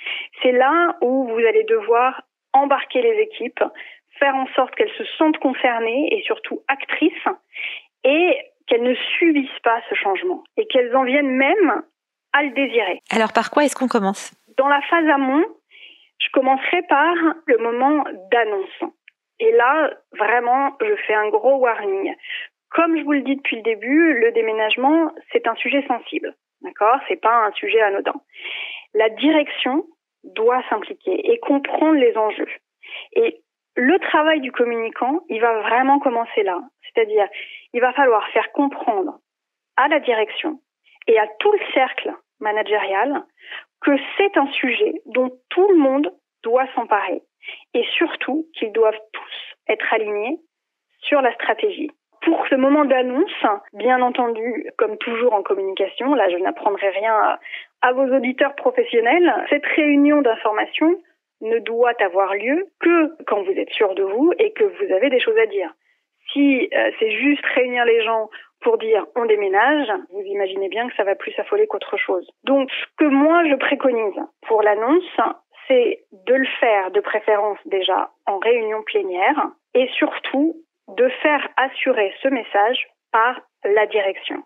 C'est 0.43 0.53
là 0.53 0.97
où 1.01 1.27
vous 1.29 1.39
allez 1.39 1.65
devoir 1.65 2.23
embarquer 2.53 3.03
les 3.03 3.21
équipes, 3.23 3.63
faire 4.19 4.35
en 4.35 4.47
sorte 4.55 4.75
qu'elles 4.75 4.93
se 4.97 5.05
sentent 5.17 5.39
concernées 5.39 6.09
et 6.13 6.23
surtout 6.23 6.63
actrices 6.69 7.13
et 8.05 8.37
qu'elles 8.67 8.83
ne 8.83 8.95
subissent 9.19 9.61
pas 9.63 9.81
ce 9.89 9.95
changement 9.95 10.45
et 10.57 10.67
qu'elles 10.67 10.95
en 10.95 11.05
viennent 11.05 11.31
même 11.31 11.83
à 12.33 12.43
le 12.43 12.51
désirer. 12.51 13.01
Alors 13.11 13.33
par 13.33 13.51
quoi 13.51 13.65
est-ce 13.65 13.77
qu'on 13.77 13.89
commence? 13.89 14.33
Dans 14.57 14.69
la 14.69 14.81
phase 14.83 15.09
amont, 15.09 15.45
je 16.19 16.29
commencerai 16.33 16.83
par 16.89 17.15
le 17.47 17.59
moment 17.59 18.05
d'annonce. 18.31 18.95
Et 19.41 19.53
là, 19.53 19.91
vraiment, 20.19 20.77
je 20.81 20.95
fais 21.07 21.15
un 21.15 21.29
gros 21.29 21.59
warning. 21.59 22.15
Comme 22.71 22.99
je 22.99 23.05
vous 23.05 23.13
le 23.13 23.23
dis 23.23 23.37
depuis 23.37 23.57
le 23.57 23.63
début, 23.63 24.15
le 24.15 24.33
déménagement, 24.33 25.13
c'est 25.33 25.47
un 25.47 25.55
sujet 25.57 25.85
sensible. 25.87 26.35
D'accord? 26.63 26.99
C'est 27.09 27.21
pas 27.21 27.47
un 27.47 27.53
sujet 27.53 27.81
anodin. 27.81 28.21
La 28.95 29.09
direction 29.11 29.87
doit 30.25 30.63
s'impliquer 30.69 31.33
et 31.33 31.39
comprendre 31.39 31.99
les 31.99 32.17
enjeux. 32.17 32.49
Et 33.13 33.43
le 33.77 33.99
travail 34.01 34.41
du 34.41 34.51
communicant, 34.51 35.21
il 35.29 35.41
va 35.41 35.61
vraiment 35.61 36.01
commencer 36.01 36.43
là. 36.43 36.61
C'est-à-dire, 36.83 37.29
il 37.73 37.81
va 37.81 37.93
falloir 37.93 38.27
faire 38.31 38.51
comprendre 38.53 39.19
à 39.77 39.89
la 39.89 40.01
direction 40.01 40.61
et 41.07 41.19
à 41.19 41.29
tout 41.39 41.53
le 41.53 41.61
cercle 41.73 42.13
managérial 42.41 43.25
que 43.81 43.97
c'est 44.17 44.37
un 44.37 44.51
sujet 44.53 44.95
dont 45.07 45.31
tout 45.51 45.69
le 45.69 45.77
monde 45.77 46.13
doit 46.43 46.67
s'emparer 46.75 47.23
et 47.75 47.85
surtout 47.97 48.47
qu'ils 48.55 48.73
doivent 48.73 49.01
tous 49.13 49.57
être 49.69 49.93
alignés 49.93 50.41
sur 51.01 51.21
la 51.23 51.33
stratégie. 51.35 51.91
Pour 52.29 52.47
ce 52.49 52.57
moment 52.57 52.85
d'annonce, 52.85 53.47
bien 53.73 54.03
entendu, 54.03 54.67
comme 54.77 54.99
toujours 54.99 55.33
en 55.33 55.43
communication, 55.43 56.15
là 56.15 56.29
je 56.29 56.37
n'apprendrai 56.37 56.91
rien 56.91 57.39
à, 57.81 57.93
vos 57.93 58.05
auditeurs 58.15 58.55
professionnels, 58.55 59.33
cette 59.49 59.65
réunion 59.65 60.21
d'information 60.21 61.01
ne 61.41 61.59
doit 61.61 61.95
avoir 62.01 62.35
lieu 62.35 62.67
que 62.81 63.25
quand 63.25 63.43
vous 63.45 63.53
êtes 63.53 63.71
sûr 63.71 63.95
de 63.95 64.03
vous 64.03 64.35
et 64.39 64.53
que 64.53 64.65
vous 64.65 64.93
avez 64.93 65.09
des 65.09 65.21
choses 65.21 65.39
à 65.39 65.47
dire. 65.47 65.73
Si 66.35 66.69
euh, 66.71 66.91
c'est 66.99 67.13
juste 67.13 67.47
réunir 67.55 67.87
les 67.87 68.03
gens 68.05 68.29
pour 68.61 68.77
dire 68.77 69.07
on 69.17 69.25
déménage, 69.25 69.89
vous 70.13 70.21
imaginez 70.21 70.69
bien 70.69 70.87
que 70.87 70.97
ça 70.97 71.05
va 71.05 71.15
plus 71.15 71.33
affoler 71.39 71.67
qu'autre 71.67 71.97
chose. 71.97 72.31
Donc 72.45 72.71
ce 72.71 72.85
que 72.99 73.09
moi 73.09 73.43
je 73.49 73.55
préconise 73.55 74.21
pour 74.47 74.63
l'annonce, 74.63 75.17
c'est 75.67 76.05
de 76.27 76.35
le 76.35 76.49
faire 76.61 76.91
de 76.91 77.01
préférence 77.01 77.59
déjà 77.65 78.11
en 78.27 78.39
réunion 78.39 78.83
plénière 78.83 79.49
et 79.73 79.89
surtout 79.97 80.57
de 80.89 81.09
faire 81.23 81.49
assurer 81.57 82.15
ce 82.23 82.29
message 82.29 82.89
par 83.13 83.41
la 83.65 83.87
direction 83.87 84.43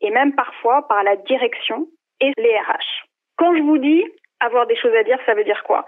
et 0.00 0.10
même 0.10 0.34
parfois 0.34 0.86
par 0.88 1.02
la 1.02 1.16
direction 1.16 1.86
et 2.20 2.32
les 2.36 2.58
RH. 2.58 3.06
Quand 3.36 3.54
je 3.54 3.62
vous 3.62 3.78
dis 3.78 4.04
avoir 4.40 4.66
des 4.66 4.76
choses 4.76 4.94
à 4.94 5.02
dire, 5.02 5.18
ça 5.26 5.34
veut 5.34 5.44
dire 5.44 5.62
quoi? 5.64 5.84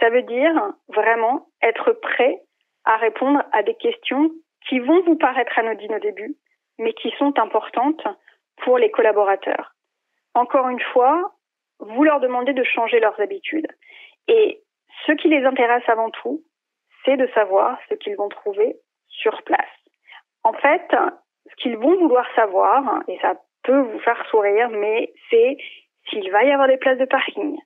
Ça 0.00 0.10
veut 0.10 0.22
dire 0.22 0.72
vraiment 0.88 1.46
être 1.62 1.92
prêt 1.92 2.40
à 2.84 2.96
répondre 2.96 3.42
à 3.52 3.62
des 3.62 3.74
questions 3.74 4.30
qui 4.68 4.78
vont 4.78 5.02
vous 5.02 5.16
paraître 5.16 5.58
anodines 5.58 5.94
au 5.94 6.00
début, 6.00 6.36
mais 6.78 6.92
qui 6.94 7.10
sont 7.18 7.38
importantes 7.38 8.06
pour 8.62 8.78
les 8.78 8.90
collaborateurs. 8.90 9.74
Encore 10.34 10.68
une 10.68 10.80
fois, 10.80 11.32
vous 11.78 12.04
leur 12.04 12.20
demandez 12.20 12.52
de 12.52 12.64
changer 12.64 13.00
leurs 13.00 13.18
habitudes. 13.20 13.68
Et 14.28 14.60
ce 15.06 15.12
qui 15.12 15.28
les 15.28 15.44
intéresse 15.44 15.88
avant 15.88 16.10
tout, 16.10 16.42
c'est 17.04 17.16
de 17.16 17.28
savoir 17.34 17.78
ce 17.88 17.94
qu'ils 17.94 18.16
vont 18.16 18.28
trouver 18.28 18.76
sur 19.20 19.42
place. 19.42 19.60
En 20.42 20.52
fait, 20.52 20.94
ce 21.50 21.54
qu'ils 21.56 21.76
vont 21.76 21.96
vouloir 21.96 22.26
savoir, 22.34 23.02
et 23.08 23.18
ça 23.20 23.34
peut 23.62 23.80
vous 23.80 23.98
faire 24.00 24.24
sourire, 24.30 24.68
mais 24.70 25.12
c'est 25.30 25.56
s'il 26.08 26.30
va 26.30 26.44
y 26.44 26.52
avoir 26.52 26.68
des 26.68 26.76
places 26.76 26.98
de 26.98 27.06
parking. 27.06 27.56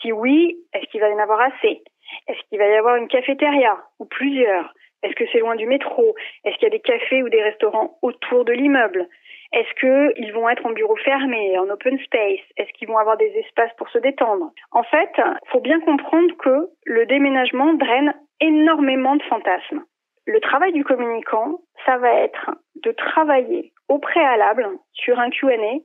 Si 0.00 0.12
oui, 0.12 0.56
est-ce 0.72 0.86
qu'il 0.90 1.00
va 1.00 1.08
y 1.08 1.14
en 1.14 1.18
avoir 1.18 1.40
assez? 1.40 1.82
Est-ce 2.28 2.40
qu'il 2.48 2.58
va 2.58 2.66
y 2.66 2.76
avoir 2.76 2.96
une 2.96 3.08
cafétéria 3.08 3.78
ou 3.98 4.04
plusieurs? 4.04 4.74
Est-ce 5.02 5.14
que 5.14 5.24
c'est 5.32 5.38
loin 5.38 5.56
du 5.56 5.66
métro? 5.66 6.14
Est-ce 6.44 6.56
qu'il 6.56 6.64
y 6.64 6.74
a 6.74 6.76
des 6.76 6.80
cafés 6.80 7.22
ou 7.22 7.28
des 7.28 7.42
restaurants 7.42 7.98
autour 8.02 8.44
de 8.44 8.52
l'immeuble? 8.52 9.08
Est-ce 9.52 9.72
qu'ils 9.80 10.32
vont 10.32 10.48
être 10.48 10.66
en 10.66 10.70
bureau 10.70 10.96
fermé, 10.96 11.56
en 11.58 11.68
open 11.68 11.98
space? 12.00 12.40
Est-ce 12.56 12.72
qu'ils 12.72 12.88
vont 12.88 12.98
avoir 12.98 13.16
des 13.16 13.32
espaces 13.38 13.72
pour 13.78 13.88
se 13.90 13.98
détendre? 13.98 14.50
En 14.72 14.82
fait, 14.82 15.12
faut 15.46 15.60
bien 15.60 15.80
comprendre 15.80 16.36
que 16.38 16.68
le 16.84 17.06
déménagement 17.06 17.72
draine 17.74 18.14
énormément 18.40 19.16
de 19.16 19.22
fantasmes. 19.24 19.84
Le 20.26 20.40
travail 20.40 20.72
du 20.72 20.84
communicant, 20.84 21.60
ça 21.84 21.98
va 21.98 22.12
être 22.12 22.50
de 22.82 22.90
travailler 22.92 23.72
au 23.88 23.98
préalable 23.98 24.68
sur 24.92 25.18
un 25.20 25.30
Q&A 25.30 25.78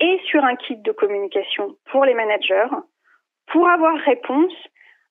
et 0.00 0.20
sur 0.26 0.44
un 0.44 0.56
kit 0.56 0.76
de 0.76 0.92
communication 0.92 1.76
pour 1.90 2.04
les 2.04 2.14
managers 2.14 2.68
pour 3.46 3.68
avoir 3.68 3.96
réponse 3.98 4.52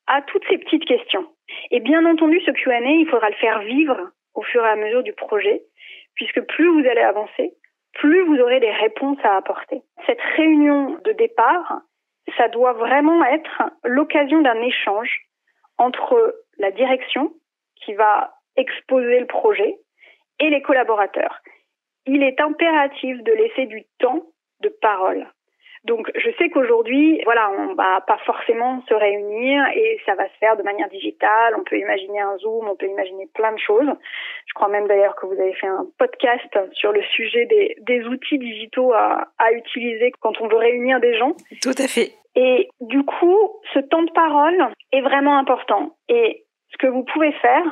à 0.08 0.22
toutes 0.24 0.44
ces 0.50 0.58
petites 0.58 0.86
questions. 0.86 1.26
Et 1.72 1.80
bien 1.80 2.06
entendu, 2.06 2.42
ce 2.42 2.52
Q&A, 2.52 2.80
il 2.82 3.08
faudra 3.10 3.30
le 3.30 3.36
faire 3.36 3.60
vivre 3.62 4.12
au 4.34 4.42
fur 4.42 4.66
et 4.66 4.70
à 4.70 4.76
mesure 4.76 5.04
du 5.04 5.14
projet, 5.14 5.64
puisque 6.16 6.42
plus 6.42 6.68
vous 6.68 6.88
allez 6.88 7.02
avancer, 7.02 7.54
plus 7.94 8.26
vous 8.26 8.38
aurez 8.40 8.60
des 8.60 8.72
réponses 8.72 9.20
à 9.24 9.38
apporter. 9.38 9.82
Cette 10.06 10.22
réunion 10.36 11.00
de 11.06 11.12
départ, 11.14 11.82
ça 12.38 12.48
doit 12.50 12.74
vraiment 12.74 13.24
être 13.26 13.64
l'occasion 13.84 14.42
d'un 14.42 14.62
échange 14.62 15.22
entre 15.78 16.36
la 16.58 16.72
direction 16.72 17.34
qui 17.76 17.94
va 17.94 18.34
exposer 18.56 19.20
le 19.20 19.28
projet 19.28 19.78
et 20.40 20.50
les 20.50 20.62
collaborateurs. 20.62 21.42
Il 22.06 22.24
est 22.24 22.40
impératif 22.42 23.24
de 23.24 23.32
laisser 23.32 23.66
du 23.66 23.86
temps 24.00 24.26
de 24.62 24.70
parole 24.70 25.28
donc 25.86 26.10
je 26.16 26.30
sais 26.38 26.50
qu'aujourd'hui, 26.50 27.22
voilà, 27.26 27.52
on 27.52 27.74
va 27.74 28.00
pas 28.08 28.18
forcément 28.26 28.82
se 28.88 28.94
réunir 28.94 29.66
et 29.76 30.00
ça 30.06 30.16
va 30.16 30.30
se 30.30 30.38
faire 30.40 30.56
de 30.56 30.64
manière 30.64 30.88
digitale. 30.88 31.56
On 31.58 31.64
peut 31.64 31.78
imaginer 31.78 32.22
un 32.22 32.38
Zoom, 32.38 32.70
on 32.70 32.76
peut 32.76 32.88
imaginer 32.88 33.28
plein 33.34 33.52
de 33.52 33.60
choses. 33.60 33.90
Je 34.48 34.54
crois 34.54 34.70
même 34.70 34.88
d'ailleurs 34.88 35.16
que 35.16 35.26
vous 35.26 35.34
avez 35.34 35.54
fait 35.54 35.68
un 35.68 35.86
podcast 35.98 36.58
sur 36.72 36.94
le 36.94 37.04
sujet 37.16 37.46
des, 37.48 37.76
des 37.82 38.06
outils 38.06 38.40
digitaux 38.40 38.94
à, 38.94 39.28
à 39.38 39.52
utiliser 39.52 40.12
quand 40.22 40.40
on 40.40 40.48
veut 40.48 40.58
réunir 40.58 41.02
des 41.02 41.18
gens. 41.18 41.34
Tout 41.62 41.76
à 41.78 41.88
fait. 41.88 42.14
Et 42.36 42.70
du 42.80 43.04
coup, 43.04 43.52
ce 43.74 43.80
temps 43.80 44.04
de 44.04 44.12
parole 44.12 44.70
est 44.94 45.02
vraiment 45.02 45.38
important. 45.38 45.98
Et 46.08 46.46
ce 46.72 46.78
que 46.78 46.88
vous 46.88 47.04
pouvez 47.04 47.34
faire, 47.34 47.66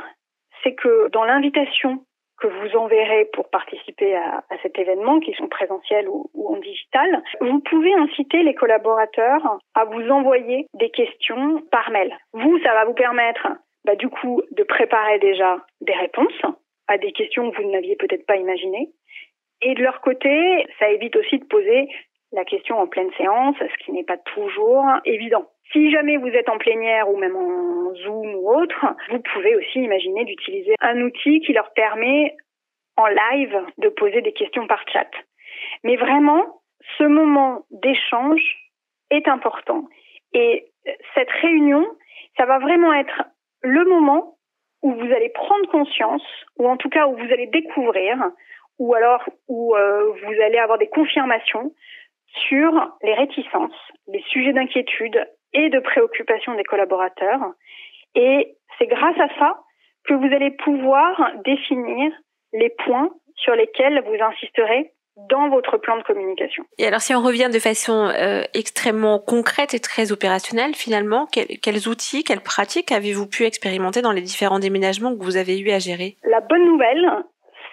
c'est 0.63 0.75
que 0.75 1.09
dans 1.09 1.23
l'invitation 1.23 2.03
que 2.41 2.47
vous 2.47 2.75
enverrez 2.75 3.25
pour 3.33 3.49
participer 3.49 4.15
à, 4.15 4.43
cet 4.63 4.77
événement, 4.79 5.19
qui 5.19 5.31
sont 5.33 5.47
présentiels 5.47 6.09
ou, 6.09 6.29
ou, 6.33 6.53
en 6.53 6.57
digital, 6.59 7.23
vous 7.39 7.59
pouvez 7.59 7.93
inciter 7.93 8.41
les 8.41 8.55
collaborateurs 8.55 9.59
à 9.75 9.85
vous 9.85 10.09
envoyer 10.09 10.65
des 10.73 10.89
questions 10.89 11.61
par 11.71 11.91
mail. 11.91 12.17
Vous, 12.33 12.57
ça 12.63 12.73
va 12.73 12.85
vous 12.85 12.95
permettre 12.95 13.47
bah, 13.85 13.95
du 13.95 14.09
coup 14.09 14.41
de 14.51 14.63
préparer 14.63 15.19
déjà 15.19 15.57
des 15.81 15.93
réponses 15.93 16.41
à 16.87 16.97
des 16.97 17.11
questions 17.11 17.51
que 17.51 17.61
vous 17.61 17.69
n'aviez 17.69 17.95
peut-être 17.95 18.25
pas 18.25 18.35
imaginées. 18.35 18.89
Et 19.61 19.75
de 19.75 19.83
leur 19.83 20.01
côté, 20.01 20.65
ça 20.79 20.89
évite 20.89 21.15
aussi 21.15 21.37
de 21.37 21.45
poser 21.45 21.87
la 22.31 22.45
question 22.45 22.79
en 22.79 22.87
pleine 22.87 23.11
séance, 23.17 23.55
ce 23.59 23.85
qui 23.85 23.91
n'est 23.91 24.03
pas 24.03 24.17
toujours 24.17 24.85
évident. 25.05 25.45
Si 25.71 25.89
jamais 25.91 26.17
vous 26.17 26.27
êtes 26.27 26.49
en 26.49 26.57
plénière 26.57 27.09
ou 27.09 27.17
même 27.17 27.35
en 27.35 27.93
Zoom 27.95 28.35
ou 28.35 28.49
autre, 28.49 28.85
vous 29.09 29.19
pouvez 29.33 29.55
aussi 29.55 29.79
imaginer 29.79 30.25
d'utiliser 30.25 30.75
un 30.81 31.01
outil 31.01 31.39
qui 31.41 31.53
leur 31.53 31.71
permet 31.73 32.35
en 32.97 33.07
live 33.07 33.57
de 33.77 33.89
poser 33.89 34.21
des 34.21 34.33
questions 34.33 34.67
par 34.67 34.83
chat. 34.91 35.09
Mais 35.83 35.95
vraiment, 35.95 36.61
ce 36.97 37.03
moment 37.03 37.65
d'échange 37.71 38.41
est 39.09 39.27
important. 39.27 39.85
Et 40.33 40.65
cette 41.15 41.31
réunion, 41.41 41.87
ça 42.37 42.45
va 42.45 42.59
vraiment 42.59 42.93
être 42.93 43.23
le 43.61 43.85
moment 43.85 44.37
où 44.81 44.93
vous 44.93 45.13
allez 45.13 45.29
prendre 45.29 45.69
conscience, 45.69 46.23
ou 46.57 46.67
en 46.67 46.75
tout 46.75 46.89
cas 46.89 47.07
où 47.07 47.15
vous 47.15 47.31
allez 47.31 47.47
découvrir, 47.47 48.17
ou 48.79 48.95
alors 48.95 49.23
où 49.47 49.75
euh, 49.75 50.11
vous 50.11 50.41
allez 50.41 50.57
avoir 50.57 50.79
des 50.79 50.87
confirmations 50.87 51.71
sur 52.49 52.71
les 53.03 53.13
réticences, 53.13 53.91
les 54.07 54.23
sujets 54.23 54.53
d'inquiétude 54.53 55.27
et 55.53 55.69
de 55.69 55.79
préoccupation 55.79 56.55
des 56.55 56.63
collaborateurs. 56.63 57.41
Et 58.15 58.55
c'est 58.77 58.87
grâce 58.87 59.19
à 59.19 59.27
ça 59.39 59.59
que 60.05 60.13
vous 60.13 60.33
allez 60.33 60.51
pouvoir 60.51 61.31
définir 61.45 62.11
les 62.53 62.69
points 62.85 63.09
sur 63.35 63.55
lesquels 63.55 64.03
vous 64.05 64.23
insisterez 64.23 64.91
dans 65.29 65.49
votre 65.49 65.77
plan 65.77 65.97
de 65.97 66.03
communication. 66.03 66.63
Et 66.77 66.87
alors 66.87 67.01
si 67.01 67.13
on 67.13 67.21
revient 67.21 67.49
de 67.51 67.59
façon 67.59 68.07
euh, 68.07 68.43
extrêmement 68.53 69.19
concrète 69.19 69.73
et 69.73 69.79
très 69.79 70.11
opérationnelle, 70.11 70.73
finalement, 70.73 71.27
quels, 71.31 71.59
quels 71.61 71.87
outils, 71.87 72.23
quelles 72.23 72.41
pratiques 72.41 72.91
avez-vous 72.91 73.27
pu 73.27 73.43
expérimenter 73.43 74.01
dans 74.01 74.13
les 74.13 74.21
différents 74.21 74.59
déménagements 74.59 75.15
que 75.15 75.23
vous 75.23 75.37
avez 75.37 75.59
eu 75.59 75.69
à 75.71 75.79
gérer? 75.79 76.15
La 76.23 76.39
bonne 76.39 76.65
nouvelle, 76.65 77.07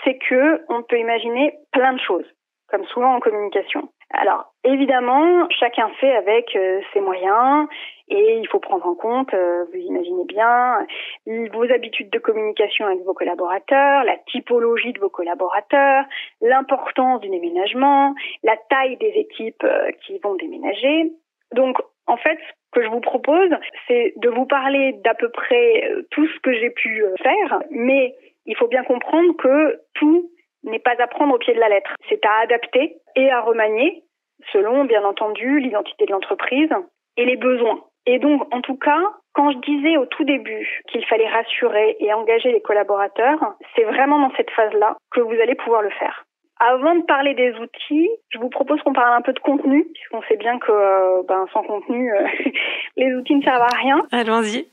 c'est 0.05 0.19
que 0.19 0.63
on 0.69 0.83
peut 0.83 0.99
imaginer 0.99 1.55
plein 1.73 1.93
de 1.93 2.01
choses, 2.01 2.27
comme 2.69 2.85
souvent 2.87 3.15
en 3.15 3.21
communication. 3.21 3.89
Alors, 4.11 4.53
évidemment, 4.73 5.49
chacun 5.51 5.89
fait 6.01 6.15
avec 6.15 6.55
euh, 6.57 6.81
ses 6.93 7.01
moyens 7.01 7.69
et 8.09 8.39
il 8.39 8.49
faut 8.49 8.59
prendre 8.59 8.87
en 8.87 8.95
compte, 8.95 9.33
euh, 9.35 9.65
vous 9.73 9.79
imaginez 9.79 10.25
bien, 10.25 10.87
vos 11.27 11.71
habitudes 11.71 12.11
de 12.11 12.19
communication 12.19 12.87
avec 12.87 13.01
vos 13.05 13.13
collaborateurs, 13.13 14.05
la 14.05 14.17
typologie 14.31 14.93
de 14.93 15.01
vos 15.01 15.11
collaborateurs, 15.11 16.05
l'importance 16.41 17.21
du 17.21 17.29
déménagement, 17.29 18.15
la 18.43 18.57
taille 18.71 18.97
des 18.97 19.13
équipes 19.17 19.65
euh, 19.65 19.91
qui 20.07 20.19
vont 20.19 20.35
déménager. 20.37 21.13
Donc, 21.53 21.79
en 22.07 22.17
fait, 22.17 22.39
ce 22.39 22.71
que 22.73 22.83
je 22.83 22.89
vous 22.89 23.01
propose, 23.01 23.51
c'est 23.87 24.15
de 24.17 24.29
vous 24.31 24.47
parler 24.47 24.95
d'à 25.05 25.15
peu 25.15 25.31
près 25.31 25.91
tout 26.11 26.27
ce 26.27 26.41
que 26.41 26.53
j'ai 26.55 26.71
pu 26.71 27.05
faire, 27.23 27.63
mais 27.71 28.15
il 28.47 28.57
faut 28.57 28.69
bien 28.69 28.85
comprendre 28.85 29.37
que 29.37 29.81
tout 29.95 30.31
n'est 30.65 30.79
pas 30.79 30.95
à 30.99 31.07
prendre 31.07 31.35
au 31.35 31.39
pied 31.39 31.55
de 31.55 31.61
la 31.61 31.69
lettre. 31.69 31.95
C'est 32.09 32.25
à 32.25 32.41
adapter 32.43 32.97
et 33.17 33.31
à 33.31 33.41
remanier 33.41 34.03
selon, 34.53 34.85
bien 34.85 35.05
entendu, 35.05 35.61
l'identité 35.61 36.07
de 36.07 36.13
l'entreprise 36.13 36.71
et 37.17 37.25
les 37.25 37.37
besoins. 37.37 37.81
Et 38.07 38.19
donc, 38.19 38.43
en 38.55 38.61
tout 38.61 38.77
cas, 38.77 39.03
quand 39.35 39.51
je 39.53 39.59
disais 39.59 39.97
au 39.97 40.07
tout 40.07 40.25
début 40.25 40.83
qu'il 40.91 41.05
fallait 41.07 41.29
rassurer 41.29 41.97
et 42.01 42.13
engager 42.13 42.53
les 42.53 42.63
collaborateurs, 42.63 43.55
c'est 43.77 43.85
vraiment 43.85 44.19
dans 44.19 44.35
cette 44.37 44.51
phase-là 44.51 44.97
que 45.11 45.21
vous 45.21 45.35
allez 45.43 45.55
pouvoir 45.55 45.83
le 45.83 45.91
faire. 45.91 46.25
Avant 46.61 46.97
de 46.97 47.05
parler 47.05 47.35
des 47.35 47.53
outils, 47.55 48.09
je 48.31 48.39
vous 48.39 48.49
propose 48.49 48.83
qu'on 48.83 48.93
parle 48.93 49.15
un 49.15 49.21
peu 49.21 49.33
de 49.33 49.39
contenu, 49.39 49.87
puisqu'on 49.95 50.23
sait 50.23 50.37
bien 50.37 50.59
que 50.59 50.73
euh, 50.73 51.23
ben, 51.29 51.47
sans 51.53 51.63
contenu, 51.63 52.13
euh, 52.13 52.27
les 52.97 53.15
outils 53.15 53.37
ne 53.37 53.43
servent 53.43 53.63
à 53.63 53.77
rien. 53.77 54.03
Allons-y. 54.11 54.67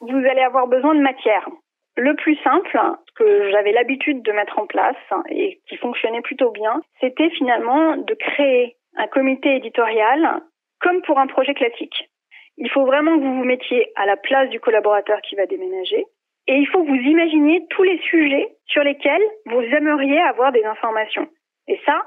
Vous 0.00 0.18
allez 0.18 0.42
avoir 0.42 0.66
besoin 0.66 0.94
de 0.94 1.00
matière. 1.00 1.48
Le 1.96 2.14
plus 2.16 2.36
simple, 2.42 2.78
que 3.14 3.50
j'avais 3.50 3.72
l'habitude 3.72 4.22
de 4.22 4.32
mettre 4.32 4.58
en 4.58 4.66
place 4.66 4.96
et 5.30 5.60
qui 5.68 5.76
fonctionnait 5.76 6.20
plutôt 6.22 6.50
bien, 6.50 6.82
c'était 7.00 7.30
finalement 7.30 7.96
de 7.96 8.14
créer 8.14 8.76
un 8.96 9.06
comité 9.08 9.56
éditorial 9.56 10.42
comme 10.80 11.02
pour 11.02 11.18
un 11.18 11.26
projet 11.26 11.54
classique. 11.54 12.10
Il 12.56 12.70
faut 12.70 12.84
vraiment 12.86 13.16
que 13.16 13.24
vous 13.24 13.36
vous 13.36 13.44
mettiez 13.44 13.90
à 13.96 14.06
la 14.06 14.16
place 14.16 14.48
du 14.50 14.60
collaborateur 14.60 15.20
qui 15.22 15.34
va 15.34 15.46
déménager 15.46 16.04
et 16.46 16.54
il 16.54 16.66
faut 16.68 16.82
que 16.82 16.88
vous 16.88 16.94
imaginiez 16.94 17.66
tous 17.70 17.82
les 17.82 17.98
sujets 17.98 18.54
sur 18.66 18.82
lesquels 18.82 19.22
vous 19.46 19.62
aimeriez 19.62 20.20
avoir 20.20 20.52
des 20.52 20.64
informations. 20.64 21.28
Et 21.66 21.80
ça, 21.86 22.04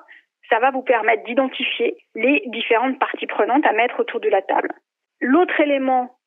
ça 0.49 0.59
va 0.59 0.71
vous 0.71 0.83
permettre 0.83 1.23
d'identifier 1.23 1.97
les 2.15 2.43
différentes 2.47 2.99
parties 2.99 3.27
prenantes 3.27 3.65
à 3.65 3.73
mettre 3.73 3.99
autour 3.99 4.19
de 4.19 4.29
la 4.29 4.41
table. 4.41 4.71
L'autre 5.19 5.59
élément 5.59 6.17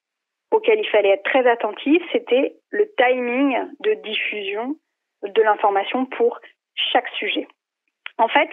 auquel 0.50 0.80
il 0.80 0.88
fallait 0.88 1.10
être 1.10 1.22
très 1.22 1.48
attentif, 1.48 2.02
c'était 2.12 2.56
le 2.70 2.90
timing 2.96 3.56
de 3.80 3.94
diffusion 4.02 4.74
de 5.22 5.42
l'information 5.42 6.06
pour 6.06 6.40
chaque 6.74 7.08
sujet. 7.10 7.46
En 8.18 8.28
fait, 8.28 8.50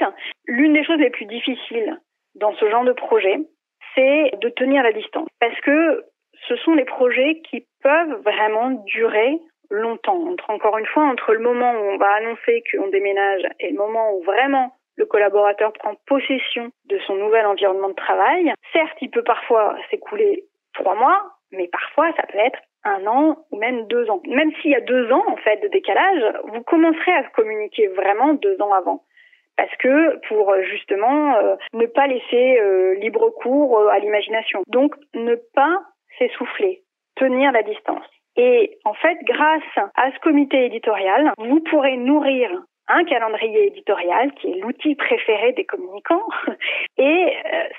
l'une 0.47 0.73
des 0.73 0.83
choses 0.83 0.99
les 0.99 1.09
plus 1.09 1.25
difficiles 1.25 1.99
dans 2.35 2.53
ce 2.55 2.69
genre 2.69 2.83
de 2.83 2.93
projet, 2.93 3.37
c'est 3.95 4.31
de 4.41 4.49
tenir 4.49 4.83
la 4.83 4.91
distance. 4.91 5.27
Parce 5.39 5.59
que 5.61 6.05
ce 6.47 6.55
sont 6.57 6.75
des 6.75 6.85
projets 6.85 7.41
qui 7.49 7.65
peuvent 7.83 8.21
vraiment 8.23 8.71
durer 8.85 9.39
longtemps. 9.69 10.27
Entre, 10.27 10.49
encore 10.49 10.77
une 10.77 10.85
fois, 10.85 11.03
entre 11.03 11.33
le 11.33 11.39
moment 11.39 11.71
où 11.73 11.83
on 11.93 11.97
va 11.97 12.13
annoncer 12.13 12.63
qu'on 12.71 12.87
déménage 12.87 13.43
et 13.59 13.71
le 13.71 13.77
moment 13.77 14.13
où 14.13 14.23
vraiment 14.23 14.73
le 14.95 15.05
collaborateur 15.05 15.73
prend 15.73 15.95
possession 16.05 16.71
de 16.85 16.97
son 16.99 17.15
nouvel 17.15 17.45
environnement 17.45 17.89
de 17.89 17.95
travail, 17.95 18.53
certes, 18.73 18.97
il 19.01 19.11
peut 19.11 19.23
parfois 19.23 19.75
s'écouler 19.89 20.45
trois 20.73 20.95
mois, 20.95 21.31
mais 21.51 21.67
parfois 21.67 22.11
ça 22.15 22.23
peut 22.23 22.39
être 22.39 22.59
un 22.83 23.05
an 23.05 23.37
ou 23.51 23.57
même 23.57 23.87
deux 23.87 24.09
ans. 24.09 24.21
Même 24.25 24.51
s'il 24.55 24.71
y 24.71 24.75
a 24.75 24.81
deux 24.81 25.11
ans 25.11 25.23
en 25.27 25.37
fait 25.37 25.57
de 25.57 25.67
décalage, 25.67 26.23
vous 26.45 26.61
commencerez 26.61 27.11
à 27.11 27.23
communiquer 27.23 27.87
vraiment 27.87 28.33
deux 28.33 28.59
ans 28.61 28.73
avant. 28.73 29.03
Parce 29.57 29.75
que 29.77 30.19
pour 30.27 30.53
justement 30.63 31.35
euh, 31.35 31.55
ne 31.73 31.87
pas 31.87 32.07
laisser 32.07 32.59
euh, 32.59 32.93
libre 32.95 33.31
cours 33.41 33.79
euh, 33.79 33.87
à 33.89 33.99
l'imagination. 33.99 34.61
Donc 34.67 34.95
ne 35.13 35.35
pas 35.55 35.81
s'essouffler, 36.17 36.83
tenir 37.15 37.51
la 37.51 37.63
distance. 37.63 38.05
Et 38.35 38.77
en 38.85 38.93
fait, 38.93 39.17
grâce 39.23 39.89
à 39.95 40.11
ce 40.11 40.19
comité 40.19 40.65
éditorial, 40.65 41.31
vous 41.39 41.59
pourrez 41.61 41.97
nourrir 41.97 42.51
un 42.87 43.03
calendrier 43.03 43.67
éditorial 43.67 44.31
qui 44.35 44.51
est 44.51 44.59
l'outil 44.59 44.95
préféré 44.95 45.53
des 45.53 45.65
communicants 45.65 46.23
et 46.97 47.33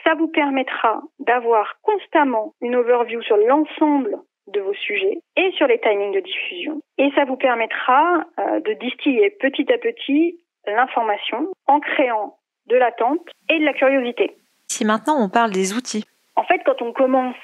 ça 0.04 0.14
vous 0.14 0.28
permettra 0.28 1.00
d'avoir 1.20 1.76
constamment 1.82 2.52
une 2.60 2.74
overview 2.74 3.22
sur 3.22 3.38
l'ensemble 3.38 4.18
de 4.52 4.60
vos 4.60 4.74
sujets 4.74 5.18
et 5.36 5.50
sur 5.52 5.66
les 5.66 5.78
timings 5.80 6.12
de 6.12 6.20
diffusion. 6.20 6.80
Et 6.98 7.10
ça 7.14 7.24
vous 7.24 7.36
permettra 7.36 8.24
euh, 8.38 8.60
de 8.60 8.72
distiller 8.74 9.30
petit 9.30 9.70
à 9.72 9.78
petit 9.78 10.40
l'information 10.72 11.48
en 11.66 11.80
créant 11.80 12.36
de 12.66 12.76
l'attente 12.76 13.26
et 13.48 13.58
de 13.58 13.64
la 13.64 13.72
curiosité. 13.72 14.36
Si 14.68 14.84
maintenant 14.84 15.16
on 15.18 15.28
parle 15.28 15.50
des 15.50 15.74
outils. 15.74 16.04
En 16.36 16.44
fait, 16.44 16.60
quand 16.64 16.80
on 16.82 16.92
commence 16.92 17.36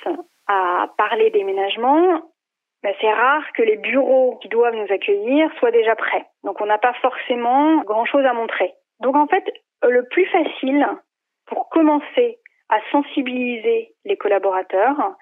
à 0.47 0.87
parler 0.97 1.31
déménagement, 1.31 2.23
ben, 2.83 2.95
c'est 3.01 3.13
rare 3.13 3.43
que 3.55 3.63
les 3.63 3.77
bureaux 3.77 4.39
qui 4.43 4.49
doivent 4.49 4.75
nous 4.75 4.93
accueillir 4.93 5.51
soient 5.59 5.71
déjà 5.71 5.97
prêts. 5.97 6.27
Donc 6.45 6.61
on 6.61 6.67
n'a 6.67 6.79
pas 6.79 6.93
forcément 7.01 7.83
grand-chose 7.83 8.25
à 8.27 8.35
montrer. 8.35 8.75
Donc 9.01 9.17
en 9.17 9.27
fait, 9.27 9.45
le 9.83 10.07
plus 10.09 10.27
facile 10.27 10.87
pour 11.47 11.69
commencer 11.71 12.39
à 12.69 12.79
sensibiliser 12.93 13.95
les 14.05 14.17
collaborateurs, 14.17 15.15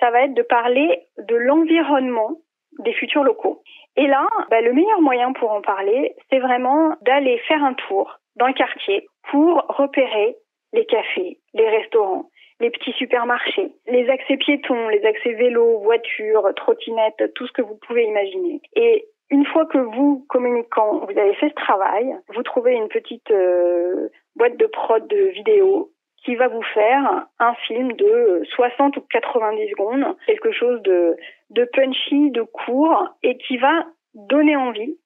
ça 0.00 0.10
va 0.10 0.22
être 0.22 0.34
de 0.34 0.42
parler 0.42 1.06
de 1.18 1.34
l'environnement 1.34 2.36
des 2.78 2.92
futurs 2.92 3.24
locaux. 3.24 3.62
Et 3.98 4.06
là, 4.06 4.28
ben, 4.48 4.64
le 4.64 4.72
meilleur 4.72 5.00
moyen 5.00 5.32
pour 5.32 5.50
en 5.50 5.60
parler, 5.60 6.14
c'est 6.30 6.38
vraiment 6.38 6.96
d'aller 7.02 7.36
faire 7.48 7.64
un 7.64 7.74
tour 7.74 8.20
dans 8.36 8.46
le 8.46 8.52
quartier 8.52 9.08
pour 9.28 9.64
repérer 9.68 10.36
les 10.72 10.86
cafés, 10.86 11.38
les 11.52 11.68
restaurants, 11.68 12.30
les 12.60 12.70
petits 12.70 12.92
supermarchés, 12.92 13.72
les 13.88 14.08
accès 14.08 14.36
piétons, 14.36 14.88
les 14.88 15.04
accès 15.04 15.32
vélos, 15.32 15.80
voitures, 15.80 16.48
trottinettes, 16.54 17.34
tout 17.34 17.48
ce 17.48 17.52
que 17.52 17.62
vous 17.62 17.76
pouvez 17.88 18.04
imaginer. 18.04 18.60
Et 18.76 19.04
une 19.30 19.44
fois 19.44 19.66
que 19.66 19.78
vous, 19.78 20.24
communicants, 20.28 21.04
vous 21.04 21.18
avez 21.18 21.34
fait 21.34 21.48
ce 21.48 21.54
travail, 21.54 22.14
vous 22.36 22.42
trouvez 22.44 22.74
une 22.74 22.88
petite 22.88 23.32
euh, 23.32 24.10
boîte 24.36 24.56
de 24.58 24.66
prod 24.66 25.08
de 25.08 25.24
vidéo 25.34 25.90
qui 26.24 26.34
va 26.34 26.48
vous 26.48 26.62
faire 26.62 27.26
un 27.38 27.54
film 27.66 27.92
de 27.92 28.42
60 28.54 28.96
ou 28.96 29.00
90 29.10 29.70
secondes, 29.70 30.16
quelque 30.26 30.52
chose 30.52 30.82
de, 30.82 31.16
de 31.50 31.64
punchy, 31.64 32.30
de 32.30 32.42
court, 32.42 33.08
et 33.22 33.38
qui 33.38 33.56
va 33.56 33.84
donner 34.14 34.56
envie 34.56 34.98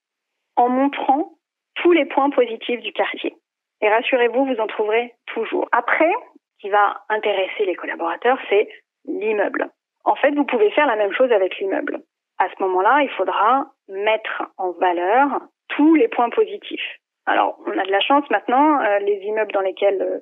en 0.57 0.69
montrant 0.69 1.33
tous 1.77 1.93
les 1.93 2.05
points 2.05 2.31
positifs 2.31 2.81
du 2.81 2.93
quartier. 2.93 3.35
Et 3.81 3.89
rassurez-vous, 3.89 4.47
vous 4.47 4.61
en 4.61 4.67
trouverez 4.67 5.15
toujours. 5.27 5.69
Après, 5.73 6.13
ce 6.55 6.61
qui 6.61 6.71
va 6.71 7.03
intéresser 7.09 7.65
les 7.67 7.75
collaborateurs, 7.75 8.39
c'est 8.49 8.69
l'immeuble. 9.07 9.69
En 10.05 10.15
fait, 10.15 10.33
vous 10.33 10.45
pouvez 10.45 10.71
faire 10.71 10.87
la 10.87 10.97
même 10.97 11.13
chose 11.13 11.33
avec 11.33 11.59
l'immeuble. 11.59 12.01
À 12.39 12.49
ce 12.49 12.63
moment-là, 12.63 13.03
il 13.03 13.11
faudra 13.11 13.67
mettre 13.89 14.45
en 14.57 14.71
valeur 14.73 15.41
tous 15.69 15.95
les 15.95 16.09
points 16.09 16.31
positifs. 16.31 16.99
Alors, 17.27 17.59
on 17.67 17.79
a 17.79 17.85
de 17.85 17.91
la 17.91 18.01
chance 18.01 18.29
maintenant, 18.31 18.81
euh, 18.81 18.99
les 19.01 19.21
immeubles 19.25 19.53
dans 19.53 19.61
lesquels 19.61 20.03
euh, 20.03 20.19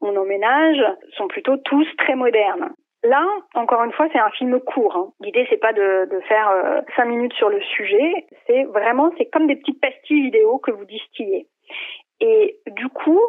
on 0.00 0.16
emménage 0.16 0.82
sont 1.16 1.28
plutôt 1.28 1.56
tous 1.58 1.86
très 1.98 2.14
modernes. 2.14 2.70
Là, 3.02 3.26
encore 3.54 3.82
une 3.84 3.92
fois, 3.92 4.08
c'est 4.12 4.18
un 4.18 4.30
film 4.30 4.60
court. 4.60 4.94
Hein. 4.94 5.12
L'idée, 5.20 5.46
c'est 5.48 5.56
pas 5.56 5.72
de, 5.72 6.08
de 6.10 6.20
faire 6.20 6.50
euh, 6.50 6.80
cinq 6.96 7.06
minutes 7.06 7.32
sur 7.32 7.48
le 7.48 7.60
sujet. 7.62 8.26
C'est 8.46 8.64
vraiment, 8.64 9.10
c'est 9.16 9.26
comme 9.26 9.46
des 9.46 9.56
petites 9.56 9.80
pastilles 9.80 10.22
vidéo 10.22 10.58
que 10.58 10.70
vous 10.70 10.84
distillez. 10.84 11.46
Et 12.20 12.58
du 12.72 12.88
coup, 12.88 13.20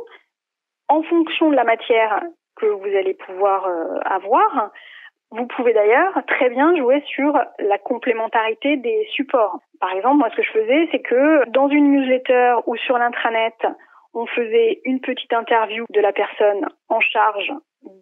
en 0.90 1.04
fonction 1.04 1.50
de 1.50 1.56
la 1.56 1.64
matière 1.64 2.22
que 2.58 2.66
vous 2.66 2.98
allez 2.98 3.14
pouvoir 3.14 3.66
euh, 3.66 4.00
avoir, 4.04 4.72
vous 5.32 5.48
pouvez 5.48 5.72
d'ailleurs 5.72 6.22
très 6.28 6.50
bien 6.50 6.76
jouer 6.76 7.02
sur 7.08 7.34
la 7.60 7.78
complémentarité 7.78 8.76
des 8.76 9.08
supports. 9.14 9.60
Par 9.80 9.94
exemple, 9.94 10.18
moi, 10.18 10.30
ce 10.32 10.36
que 10.36 10.44
je 10.44 10.52
faisais, 10.52 10.90
c'est 10.92 11.00
que 11.00 11.50
dans 11.50 11.70
une 11.70 11.94
newsletter 11.94 12.56
ou 12.66 12.76
sur 12.76 12.98
l'intranet, 12.98 13.56
on 14.14 14.26
faisait 14.26 14.82
une 14.86 15.00
petite 15.00 15.34
interview 15.34 15.86
de 15.90 16.02
la 16.02 16.12
personne 16.12 16.68
en 16.90 17.00
charge 17.00 17.52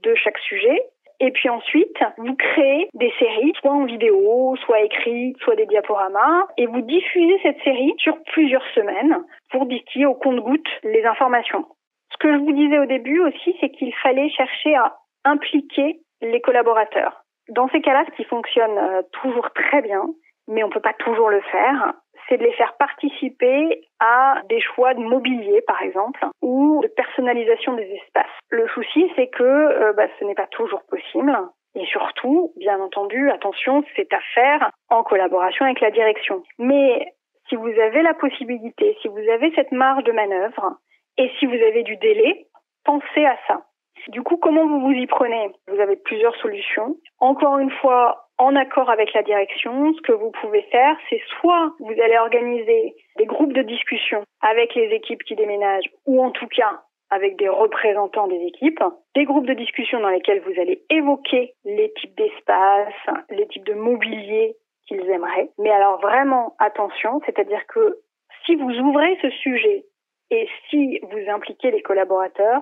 de 0.04 0.16
chaque 0.16 0.38
sujet. 0.40 0.82
Et 1.22 1.32
puis 1.32 1.50
ensuite, 1.50 1.98
vous 2.18 2.36
créez 2.36 2.88
des 2.94 3.12
séries, 3.20 3.52
soit 3.60 3.72
en 3.72 3.84
vidéo, 3.84 4.56
soit 4.64 4.82
écrites, 4.82 5.38
soit 5.40 5.56
des 5.56 5.66
diaporamas, 5.66 6.48
et 6.58 6.66
vous 6.66 6.82
diffusez 6.82 7.40
cette 7.44 7.62
série 7.64 7.94
sur 7.98 8.18
plusieurs 8.32 8.66
semaines 8.74 9.18
pour 9.52 9.66
distiller 9.66 10.06
au 10.06 10.14
compte-goutte 10.14 10.70
les 10.84 11.04
informations. 11.04 11.66
Ce 12.12 12.18
que 12.18 12.32
je 12.32 12.38
vous 12.38 12.54
disais 12.54 12.80
au 12.80 12.86
début 12.86 13.20
aussi, 13.20 13.56
c'est 13.60 13.70
qu'il 13.70 13.94
fallait 13.96 14.30
chercher 14.30 14.76
à 14.76 14.96
impliquer 15.26 16.00
les 16.22 16.42
collaborateurs. 16.42 17.24
Dans 17.50 17.68
ces 17.70 17.82
cas-là, 17.82 18.06
ce 18.10 18.16
qui 18.16 18.24
fonctionne 18.24 18.78
euh, 18.78 19.02
toujours 19.22 19.50
très 19.52 19.82
bien, 19.82 20.04
mais 20.48 20.64
on 20.64 20.68
ne 20.68 20.74
peut 20.74 20.80
pas 20.80 20.94
toujours 20.94 21.30
le 21.30 21.42
faire, 21.42 21.94
c'est 22.30 22.38
de 22.38 22.44
les 22.44 22.54
faire 22.54 22.76
participer 22.78 23.82
à 24.00 24.42
des 24.48 24.62
choix 24.62 24.94
de 24.94 25.00
mobilier, 25.00 25.62
par 25.68 25.82
exemple, 25.82 26.26
ou 26.42 26.82
de 26.84 26.88
personnalisation 26.88 27.74
des 27.74 27.90
espaces. 27.92 28.32
Le 28.50 28.68
souci, 28.70 29.12
c'est 29.16 29.28
que 29.28 29.44
euh, 29.44 29.94
bah, 29.94 30.08
ce 30.20 30.26
n'est 30.26 30.36
pas 30.36 30.48
toujours 30.48 30.84
possible. 30.84 31.36
Et 31.76 31.86
surtout, 31.86 32.54
bien 32.58 32.80
entendu, 32.80 33.30
attention, 33.30 33.84
c'est 33.96 34.12
à 34.14 34.20
faire 34.34 34.72
en 34.90 35.04
collaboration 35.04 35.66
avec 35.66 35.82
la 35.82 35.92
direction. 35.92 36.44
Mais 36.58 37.14
si 37.48 37.56
vous 37.56 37.68
avez 37.68 38.02
la 38.02 38.14
possibilité, 38.14 38.98
si 39.02 39.08
vous 39.08 39.30
avez 39.30 39.52
cette 39.56 39.72
marge 39.72 40.04
de 40.04 40.12
manœuvre, 40.12 40.78
et 41.18 41.30
si 41.38 41.46
vous 41.46 41.54
avez 41.54 41.84
du 41.84 41.98
délai, 41.98 42.48
pensez 42.86 43.26
à 43.26 43.38
ça. 43.48 43.66
Du 44.08 44.22
coup, 44.22 44.38
comment 44.38 44.66
vous 44.66 44.80
vous 44.80 44.92
y 44.92 45.06
prenez? 45.08 45.52
Vous 45.68 45.80
avez 45.80 45.98
plusieurs 45.98 46.36
solutions. 46.38 46.96
Encore 47.20 47.60
une 47.60 47.72
fois, 47.72 48.29
en 48.40 48.56
accord 48.56 48.90
avec 48.90 49.14
la 49.14 49.22
direction, 49.22 49.94
ce 49.94 50.02
que 50.02 50.14
vous 50.14 50.32
pouvez 50.32 50.62
faire, 50.72 50.98
c'est 51.10 51.22
soit 51.40 51.74
vous 51.80 51.92
allez 52.02 52.18
organiser 52.18 52.96
des 53.18 53.26
groupes 53.26 53.54
de 53.54 53.62
discussion 53.62 54.24
avec 54.42 54.74
les 54.76 54.88
équipes 54.96 55.24
qui 55.24 55.36
déménagent, 55.36 55.90
ou 56.08 56.24
en 56.24 56.32
tout 56.32 56.48
cas 56.48 56.82
avec 57.12 57.38
des 57.38 57.50
représentants 57.50 58.28
des 58.28 58.42
équipes, 58.46 58.84
des 59.16 59.26
groupes 59.26 59.48
de 59.48 59.54
discussion 59.54 60.00
dans 60.00 60.10
lesquels 60.10 60.42
vous 60.42 60.60
allez 60.60 60.84
évoquer 60.90 61.54
les 61.66 61.92
types 61.94 62.16
d'espace, 62.16 62.94
les 63.30 63.48
types 63.48 63.66
de 63.66 63.74
mobilier 63.74 64.56
qu'ils 64.88 65.10
aimeraient. 65.10 65.50
Mais 65.58 65.72
alors 65.72 66.00
vraiment 66.00 66.56
attention, 66.60 67.20
c'est-à-dire 67.26 67.66
que 67.68 68.00
si 68.46 68.56
vous 68.56 68.72
ouvrez 68.72 69.18
ce 69.22 69.30
sujet 69.32 69.86
et 70.32 70.48
si 70.70 71.00
vous 71.04 71.30
impliquez 71.30 71.72
les 71.72 71.82
collaborateurs, 71.82 72.62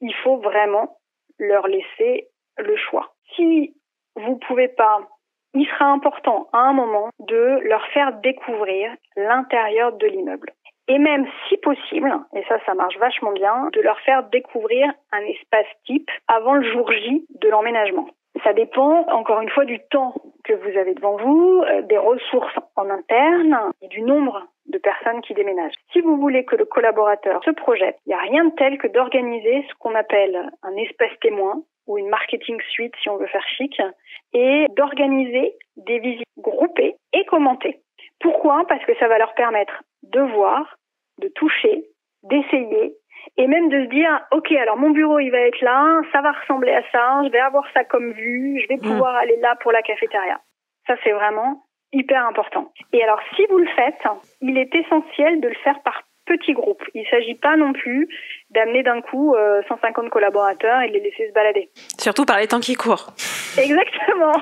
il 0.00 0.14
faut 0.16 0.36
vraiment 0.36 0.98
leur 1.38 1.66
laisser 1.66 2.28
le 2.58 2.76
choix. 2.76 3.14
Si 3.36 3.74
vous 4.16 4.36
pouvez 4.36 4.68
pas, 4.68 5.00
il 5.54 5.66
sera 5.66 5.86
important 5.86 6.48
à 6.52 6.58
un 6.58 6.72
moment 6.72 7.10
de 7.20 7.60
leur 7.62 7.86
faire 7.88 8.12
découvrir 8.20 8.90
l'intérieur 9.16 9.92
de 9.92 10.06
l'immeuble. 10.06 10.52
Et 10.86 10.98
même 10.98 11.26
si 11.48 11.56
possible, 11.58 12.12
et 12.34 12.44
ça 12.48 12.58
ça 12.66 12.74
marche 12.74 12.98
vachement 12.98 13.32
bien, 13.32 13.70
de 13.72 13.80
leur 13.80 13.98
faire 14.00 14.24
découvrir 14.24 14.92
un 15.12 15.20
espace 15.20 15.66
type 15.86 16.10
avant 16.28 16.54
le 16.54 16.70
jour 16.72 16.90
J 16.92 17.26
de 17.40 17.48
l'emménagement. 17.48 18.08
Ça 18.42 18.52
dépend 18.52 19.06
encore 19.08 19.40
une 19.40 19.50
fois 19.50 19.64
du 19.64 19.78
temps 19.90 20.14
que 20.44 20.52
vous 20.52 20.78
avez 20.78 20.94
devant 20.94 21.16
vous, 21.16 21.62
euh, 21.62 21.82
des 21.82 21.98
ressources 21.98 22.54
en 22.76 22.90
interne 22.90 23.70
et 23.80 23.88
du 23.88 24.02
nombre 24.02 24.46
de 24.66 24.78
personnes 24.78 25.20
qui 25.22 25.34
déménagent. 25.34 25.74
Si 25.92 26.00
vous 26.00 26.16
voulez 26.16 26.44
que 26.44 26.56
le 26.56 26.64
collaborateur 26.64 27.42
se 27.44 27.50
projette, 27.50 27.98
il 28.06 28.10
n'y 28.10 28.14
a 28.14 28.18
rien 28.18 28.44
de 28.46 28.54
tel 28.54 28.78
que 28.78 28.88
d'organiser 28.88 29.64
ce 29.68 29.74
qu'on 29.78 29.94
appelle 29.94 30.50
un 30.62 30.76
espace 30.76 31.18
témoin 31.20 31.62
ou 31.86 31.98
une 31.98 32.08
marketing 32.08 32.60
suite 32.70 32.94
si 33.02 33.08
on 33.08 33.18
veut 33.18 33.26
faire 33.26 33.46
chic, 33.56 33.80
et 34.32 34.66
d'organiser 34.76 35.54
des 35.76 35.98
visites 35.98 36.24
groupées 36.38 36.96
et 37.12 37.24
commentées. 37.26 37.80
Pourquoi? 38.20 38.64
Parce 38.68 38.84
que 38.84 38.96
ça 38.96 39.06
va 39.06 39.18
leur 39.18 39.34
permettre 39.34 39.82
de 40.02 40.20
voir, 40.20 40.78
de 41.20 41.28
toucher, 41.28 41.84
d'essayer 42.22 42.96
et 43.36 43.46
même 43.46 43.68
de 43.68 43.84
se 43.84 43.88
dire 43.88 44.20
ok 44.32 44.52
alors 44.52 44.76
mon 44.76 44.90
bureau 44.90 45.18
il 45.18 45.30
va 45.30 45.40
être 45.40 45.60
là, 45.60 46.02
ça 46.12 46.20
va 46.20 46.32
ressembler 46.32 46.72
à 46.72 46.82
ça, 46.92 47.22
je 47.24 47.30
vais 47.30 47.40
avoir 47.40 47.64
ça 47.72 47.84
comme 47.84 48.12
vue, 48.12 48.60
je 48.62 48.68
vais 48.68 48.76
mmh. 48.76 48.92
pouvoir 48.92 49.14
aller 49.16 49.36
là 49.36 49.56
pour 49.60 49.72
la 49.72 49.82
cafétéria. 49.82 50.40
Ça 50.86 50.94
c'est 51.02 51.12
vraiment 51.12 51.64
hyper 51.92 52.26
important. 52.26 52.72
Et 52.92 53.02
alors 53.02 53.20
si 53.36 53.46
vous 53.50 53.58
le 53.58 53.68
faites, 53.76 54.02
il 54.40 54.58
est 54.58 54.74
essentiel 54.74 55.40
de 55.40 55.48
le 55.48 55.54
faire 55.62 55.80
par 55.82 56.02
petits 56.26 56.52
groupes. 56.52 56.82
Il 56.94 57.02
ne 57.02 57.06
s'agit 57.06 57.34
pas 57.34 57.56
non 57.56 57.72
plus 57.72 58.08
d'amener 58.54 58.82
d'un 58.82 59.00
coup 59.00 59.34
150 59.68 60.04
euh, 60.04 60.08
collaborateurs 60.08 60.80
et 60.82 60.88
de 60.88 60.94
les 60.94 61.00
laisser 61.00 61.28
se 61.28 61.32
balader. 61.32 61.68
Surtout 61.98 62.24
par 62.24 62.38
les 62.38 62.46
temps 62.46 62.60
qui 62.60 62.74
courent. 62.74 63.12
Exactement. 63.58 64.32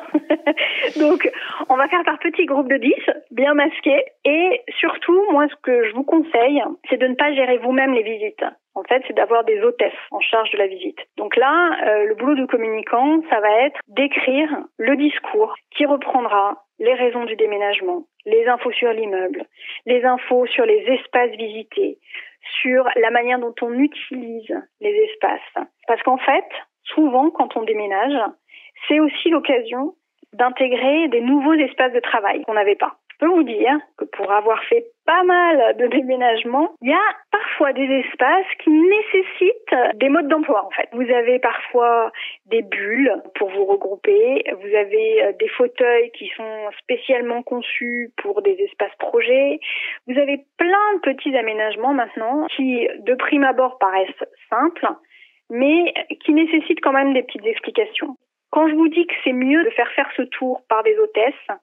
Donc, 1.01 1.31
on 1.68 1.77
va 1.77 1.88
faire 1.88 2.05
par 2.05 2.18
petits 2.18 2.46
groupes 2.46 2.68
de 2.68 2.77
10, 2.77 2.94
bien 3.31 3.55
masqués. 3.55 4.05
Et 4.25 4.62
surtout, 4.79 5.20
moi, 5.33 5.46
ce 5.48 5.55
que 5.62 5.88
je 5.88 5.94
vous 5.94 6.05
conseille, 6.05 6.62
c'est 6.88 6.98
de 6.98 7.07
ne 7.07 7.14
pas 7.14 7.33
gérer 7.35 7.59
vous-même 7.59 7.94
les 7.94 8.03
visites. 8.03 8.44
En 8.75 8.85
fait, 8.85 9.03
c'est 9.07 9.14
d'avoir 9.14 9.44
des 9.44 9.61
hôtesses 9.61 9.92
en 10.11 10.20
charge 10.20 10.51
de 10.51 10.59
la 10.59 10.66
visite. 10.66 10.98
Donc 11.18 11.37
là, 11.37 11.77
euh, 11.87 12.05
le 12.05 12.14
boulot 12.14 12.35
du 12.35 12.46
communicant, 12.46 13.20
ça 13.29 13.40
va 13.40 13.66
être 13.66 13.79
d'écrire 13.88 14.48
le 14.79 14.96
discours 14.96 15.55
qui 15.77 15.85
reprendra 15.85 16.64
les 16.79 16.94
raisons 16.94 17.25
du 17.25 17.37
déménagement, 17.37 18.05
les 18.25 18.46
infos 18.46 18.72
sur 18.72 18.92
l'immeuble, 18.92 19.44
les 19.87 20.05
infos 20.05 20.46
sur 20.46 20.64
les 20.64 20.81
espaces 20.88 21.31
visités, 21.37 21.98
sur 22.62 22.88
la 22.96 23.11
manière 23.11 23.38
dont 23.38 23.55
on 23.62 23.72
utilise 23.74 24.55
les 24.81 24.94
espaces. 25.11 25.66
Parce 25.87 26.02
qu'en 26.02 26.18
fait, 26.18 26.44
souvent, 26.85 27.31
quand 27.31 27.57
on 27.57 27.62
déménage, 27.62 28.18
c'est 28.88 29.00
aussi 29.00 29.31
l'occasion 29.31 29.94
d'intégrer 30.33 31.09
des 31.09 31.20
nouveaux 31.20 31.55
espaces 31.55 31.92
de 31.92 32.00
travail 32.00 32.42
qu'on 32.44 32.55
n'avait 32.55 32.76
pas. 32.76 32.96
Peux 33.23 33.29
vous 33.29 33.45
dire 33.45 33.79
que 33.99 34.05
pour 34.05 34.33
avoir 34.33 34.61
fait 34.65 34.85
pas 35.07 35.23
mal 35.23 35.77
de 35.77 35.87
déménagements, 35.87 36.73
il 36.83 36.91
y 36.91 36.93
a 36.93 37.17
parfois 37.31 37.73
des 37.73 37.85
espaces 37.85 38.47
qui 38.65 38.71
nécessitent 38.71 39.77
des 39.95 40.09
modes 40.09 40.27
d'emploi 40.27 40.67
en 40.67 40.71
fait. 40.71 40.89
Vous 40.93 41.09
avez 41.09 41.39
parfois 41.39 42.11
des 42.47 42.63
bulles 42.63 43.15
pour 43.37 43.49
vous 43.51 43.65
regrouper, 43.65 44.43
vous 44.61 44.75
avez 44.75 45.23
euh, 45.23 45.33
des 45.39 45.49
fauteuils 45.49 46.11
qui 46.19 46.33
sont 46.37 46.71
spécialement 46.81 47.43
conçus 47.43 48.11
pour 48.17 48.43
des 48.43 48.57
espaces 48.61 48.97
projets, 48.99 49.61
vous 50.09 50.19
avez 50.19 50.45
plein 50.59 50.95
de 50.97 51.01
petits 51.13 51.37
aménagements 51.37 51.95
maintenant 51.95 52.47
qui 52.57 52.89
de 52.99 53.15
prime 53.15 53.45
abord 53.45 53.79
paraissent 53.79 54.25
simples 54.51 54.89
mais 55.49 55.95
qui 56.25 56.33
nécessitent 56.33 56.81
quand 56.81 56.93
même 56.93 57.13
des 57.13 57.23
petites 57.23 57.47
explications. 57.47 58.17
Quand 58.51 58.69
je 58.69 58.75
vous 58.75 58.89
dis 58.89 59.07
que 59.07 59.15
c'est 59.23 59.33
mieux 59.33 59.63
de 59.65 59.71
faire 59.71 59.91
faire 59.93 60.11
ce 60.17 60.23
tour 60.23 60.63
par 60.69 60.83
des 60.83 60.99
hôtesses, 60.99 61.59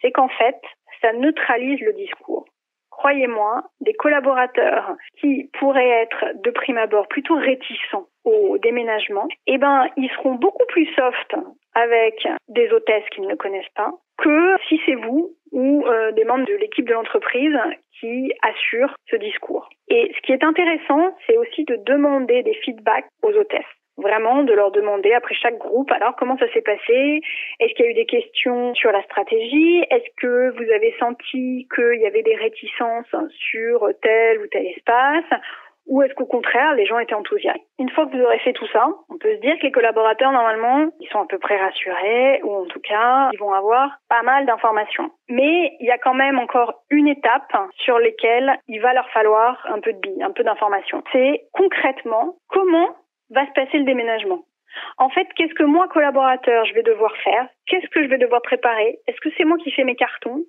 c'est 0.00 0.12
qu'en 0.12 0.28
fait, 0.28 0.60
ça 1.00 1.12
neutralise 1.12 1.80
le 1.80 1.92
discours. 1.92 2.46
Croyez-moi, 2.90 3.62
des 3.80 3.94
collaborateurs 3.94 4.96
qui 5.20 5.50
pourraient 5.58 6.02
être 6.02 6.42
de 6.42 6.50
prime 6.50 6.78
abord 6.78 7.06
plutôt 7.06 7.36
réticents 7.36 8.08
au 8.24 8.58
déménagement, 8.58 9.28
eh 9.46 9.56
ben, 9.56 9.86
ils 9.96 10.10
seront 10.10 10.34
beaucoup 10.34 10.66
plus 10.66 10.86
soft 10.94 11.34
avec 11.74 12.26
des 12.48 12.70
hôtesses 12.72 13.08
qu'ils 13.10 13.28
ne 13.28 13.36
connaissent 13.36 13.72
pas 13.76 13.92
que 14.18 14.56
si 14.68 14.80
c'est 14.84 14.96
vous 14.96 15.30
ou 15.52 15.86
euh, 15.86 16.10
des 16.12 16.24
membres 16.24 16.46
de 16.46 16.54
l'équipe 16.54 16.86
de 16.88 16.92
l'entreprise 16.92 17.56
qui 18.00 18.32
assurent 18.42 18.94
ce 19.10 19.16
discours. 19.16 19.68
Et 19.88 20.12
ce 20.16 20.20
qui 20.22 20.32
est 20.32 20.42
intéressant, 20.42 21.16
c'est 21.26 21.36
aussi 21.36 21.64
de 21.64 21.76
demander 21.86 22.42
des 22.42 22.54
feedbacks 22.54 23.06
aux 23.22 23.32
hôtesses 23.32 23.64
vraiment 23.98 24.42
de 24.42 24.52
leur 24.52 24.70
demander 24.70 25.12
après 25.12 25.34
chaque 25.34 25.58
groupe 25.58 25.90
alors 25.92 26.16
comment 26.16 26.38
ça 26.38 26.50
s'est 26.52 26.62
passé? 26.62 27.20
Est-ce 27.60 27.74
qu'il 27.74 27.84
y 27.84 27.88
a 27.88 27.90
eu 27.90 27.94
des 27.94 28.06
questions 28.06 28.74
sur 28.74 28.92
la 28.92 29.02
stratégie? 29.02 29.84
Est-ce 29.90 30.08
que 30.16 30.50
vous 30.50 30.72
avez 30.72 30.94
senti 30.98 31.68
qu'il 31.74 32.00
y 32.00 32.06
avait 32.06 32.22
des 32.22 32.36
réticences 32.36 33.14
sur 33.50 33.88
tel 34.02 34.40
ou 34.40 34.46
tel 34.46 34.66
espace? 34.66 35.40
Ou 35.88 36.02
est-ce 36.02 36.12
qu'au 36.14 36.26
contraire, 36.26 36.74
les 36.74 36.84
gens 36.84 36.98
étaient 36.98 37.14
enthousiastes? 37.14 37.64
Une 37.78 37.88
fois 37.88 38.06
que 38.06 38.14
vous 38.14 38.22
aurez 38.22 38.38
fait 38.40 38.52
tout 38.52 38.66
ça, 38.72 38.88
on 39.08 39.16
peut 39.16 39.34
se 39.36 39.40
dire 39.40 39.56
que 39.58 39.62
les 39.62 39.72
collaborateurs, 39.72 40.32
normalement, 40.32 40.90
ils 41.00 41.08
sont 41.08 41.22
à 41.22 41.26
peu 41.26 41.38
près 41.38 41.56
rassurés, 41.56 42.42
ou 42.42 42.54
en 42.54 42.66
tout 42.66 42.80
cas, 42.80 43.30
ils 43.32 43.38
vont 43.38 43.54
avoir 43.54 43.96
pas 44.10 44.22
mal 44.22 44.44
d'informations. 44.44 45.10
Mais 45.30 45.72
il 45.80 45.86
y 45.86 45.90
a 45.90 45.96
quand 45.96 46.12
même 46.12 46.38
encore 46.38 46.82
une 46.90 47.08
étape 47.08 47.56
sur 47.78 47.98
laquelle 47.98 48.58
il 48.68 48.82
va 48.82 48.92
leur 48.92 49.08
falloir 49.10 49.66
un 49.72 49.80
peu 49.80 49.94
de 49.94 49.98
billes, 49.98 50.22
un 50.22 50.30
peu 50.30 50.44
d'informations. 50.44 51.02
C'est 51.10 51.44
concrètement 51.52 52.36
comment 52.48 52.94
va 53.30 53.46
se 53.46 53.52
passer 53.52 53.78
le 53.78 53.84
déménagement. 53.84 54.44
En 54.98 55.08
fait, 55.08 55.26
qu'est-ce 55.34 55.54
que 55.54 55.64
moi, 55.64 55.88
collaborateur, 55.88 56.64
je 56.66 56.74
vais 56.74 56.82
devoir 56.82 57.14
faire? 57.18 57.48
Qu'est-ce 57.66 57.88
que 57.88 58.02
je 58.02 58.08
vais 58.08 58.18
devoir 58.18 58.42
préparer? 58.42 58.98
Est-ce 59.06 59.20
que 59.20 59.28
c'est 59.36 59.44
moi 59.44 59.56
qui 59.58 59.70
fais 59.70 59.84
mes 59.84 59.96
cartons? 59.96 60.44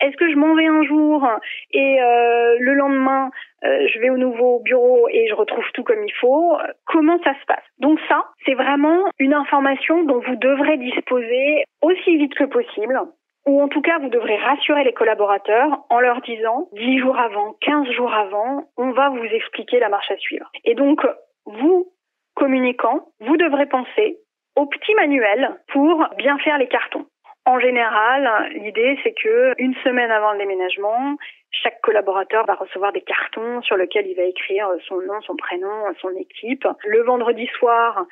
Est-ce 0.00 0.16
que 0.16 0.30
je 0.30 0.36
m'en 0.36 0.54
vais 0.54 0.66
un 0.66 0.82
jour 0.84 1.26
et 1.72 2.00
euh, 2.00 2.56
le 2.60 2.74
lendemain, 2.74 3.30
euh, 3.64 3.86
je 3.88 3.98
vais 3.98 4.10
au 4.10 4.16
nouveau 4.16 4.60
bureau 4.60 5.08
et 5.10 5.26
je 5.28 5.34
retrouve 5.34 5.64
tout 5.74 5.84
comme 5.84 6.04
il 6.04 6.12
faut? 6.14 6.56
Comment 6.86 7.18
ça 7.24 7.34
se 7.40 7.46
passe? 7.46 7.64
Donc 7.78 7.98
ça, 8.08 8.26
c'est 8.46 8.54
vraiment 8.54 9.04
une 9.18 9.34
information 9.34 10.02
dont 10.04 10.20
vous 10.20 10.36
devrez 10.36 10.76
disposer 10.78 11.64
aussi 11.82 12.16
vite 12.16 12.34
que 12.34 12.44
possible 12.44 13.00
ou 13.46 13.60
en 13.60 13.68
tout 13.68 13.82
cas 13.82 13.98
vous 13.98 14.08
devrez 14.08 14.36
rassurer 14.36 14.84
les 14.84 14.94
collaborateurs 14.94 15.84
en 15.90 16.00
leur 16.00 16.22
disant 16.22 16.68
10 16.72 16.98
jours 16.98 17.18
avant, 17.18 17.54
15 17.60 17.90
jours 17.90 18.12
avant, 18.12 18.64
on 18.78 18.92
va 18.92 19.10
vous 19.10 19.24
expliquer 19.24 19.78
la 19.80 19.90
marche 19.90 20.10
à 20.10 20.16
suivre. 20.16 20.50
Et 20.64 20.74
donc 20.74 21.00
vous, 21.46 21.92
communicant, 22.34 23.08
vous 23.20 23.36
devrez 23.36 23.66
penser 23.66 24.18
au 24.56 24.66
petit 24.66 24.94
manuel 24.94 25.58
pour 25.72 26.06
bien 26.16 26.38
faire 26.38 26.58
les 26.58 26.68
cartons. 26.68 27.06
En 27.46 27.60
général, 27.60 28.52
l'idée 28.54 28.98
c'est 29.02 29.12
que 29.12 29.54
une 29.58 29.74
semaine 29.84 30.10
avant 30.10 30.32
le 30.32 30.38
déménagement, 30.38 31.16
chaque 31.50 31.80
collaborateur 31.82 32.46
va 32.46 32.54
recevoir 32.54 32.92
des 32.92 33.02
cartons 33.02 33.60
sur 33.62 33.76
lesquels 33.76 34.06
il 34.06 34.16
va 34.16 34.22
écrire 34.22 34.68
son 34.88 35.00
nom, 35.02 35.20
son 35.22 35.36
prénom, 35.36 35.84
son 36.00 36.10
équipe. 36.16 36.66
Le 36.86 37.02
vendredi 37.02 37.46
soir, 37.58 38.06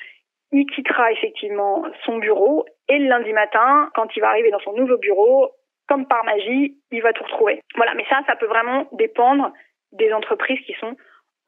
il 0.52 0.66
quittera 0.66 1.10
effectivement 1.12 1.84
son 2.04 2.18
bureau 2.18 2.66
et 2.88 2.98
le 2.98 3.08
lundi 3.08 3.32
matin, 3.32 3.90
quand 3.94 4.14
il 4.14 4.20
va 4.20 4.28
arriver 4.28 4.50
dans 4.50 4.60
son 4.60 4.74
nouveau 4.74 4.98
bureau, 4.98 5.50
comme 5.88 6.06
par 6.06 6.24
magie, 6.24 6.76
il 6.90 7.02
va 7.02 7.12
tout 7.12 7.24
retrouver. 7.24 7.60
Voilà, 7.76 7.94
mais 7.94 8.04
ça, 8.08 8.20
ça 8.26 8.36
peut 8.36 8.46
vraiment 8.46 8.86
dépendre 8.92 9.52
des 9.92 10.12
entreprises 10.12 10.60
qui 10.66 10.74
sont 10.74 10.96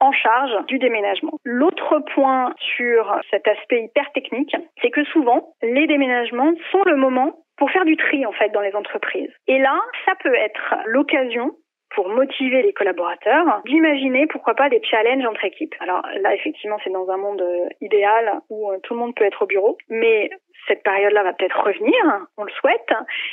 en 0.01 0.13
charge 0.13 0.53
du 0.67 0.79
déménagement. 0.79 1.33
L'autre 1.45 2.01
point 2.15 2.55
sur 2.77 3.21
cet 3.31 3.47
aspect 3.49 3.85
hyper 3.85 4.11
technique, 4.13 4.55
c'est 4.83 4.91
que 4.91 5.05
souvent, 5.05 5.55
les 5.63 5.87
déménagements 5.87 6.53
sont 6.71 6.83
le 6.85 6.97
moment 6.97 7.39
pour 7.57 7.71
faire 7.71 7.85
du 7.85 7.97
tri 7.97 8.27
en 8.27 8.33
fait 8.33 8.51
dans 8.51 8.61
les 8.61 8.75
entreprises. 8.75 9.31
Et 9.47 9.59
là, 9.59 9.81
ça 10.05 10.15
peut 10.23 10.35
être 10.35 10.75
l'occasion 10.87 11.53
pour 11.95 12.09
motiver 12.09 12.63
les 12.63 12.73
collaborateurs, 12.73 13.63
d'imaginer 13.67 14.27
pourquoi 14.27 14.55
pas 14.55 14.69
des 14.69 14.83
challenges 14.83 15.25
entre 15.27 15.45
équipes. 15.45 15.75
Alors 15.81 16.03
là, 16.21 16.35
effectivement, 16.35 16.77
c'est 16.83 16.91
dans 16.91 17.09
un 17.09 17.17
monde 17.17 17.41
euh, 17.41 17.69
idéal 17.81 18.41
où 18.51 18.71
euh, 18.71 18.79
tout 18.83 18.95
le 18.95 19.01
monde 19.01 19.15
peut 19.15 19.25
être 19.25 19.43
au 19.43 19.47
bureau, 19.47 19.79
mais 19.89 20.29
cette 20.69 20.83
période-là 20.83 21.23
va 21.23 21.33
peut-être 21.33 21.63
revenir, 21.63 21.95
on 22.37 22.45
le 22.45 22.53
souhaite. 22.53 22.93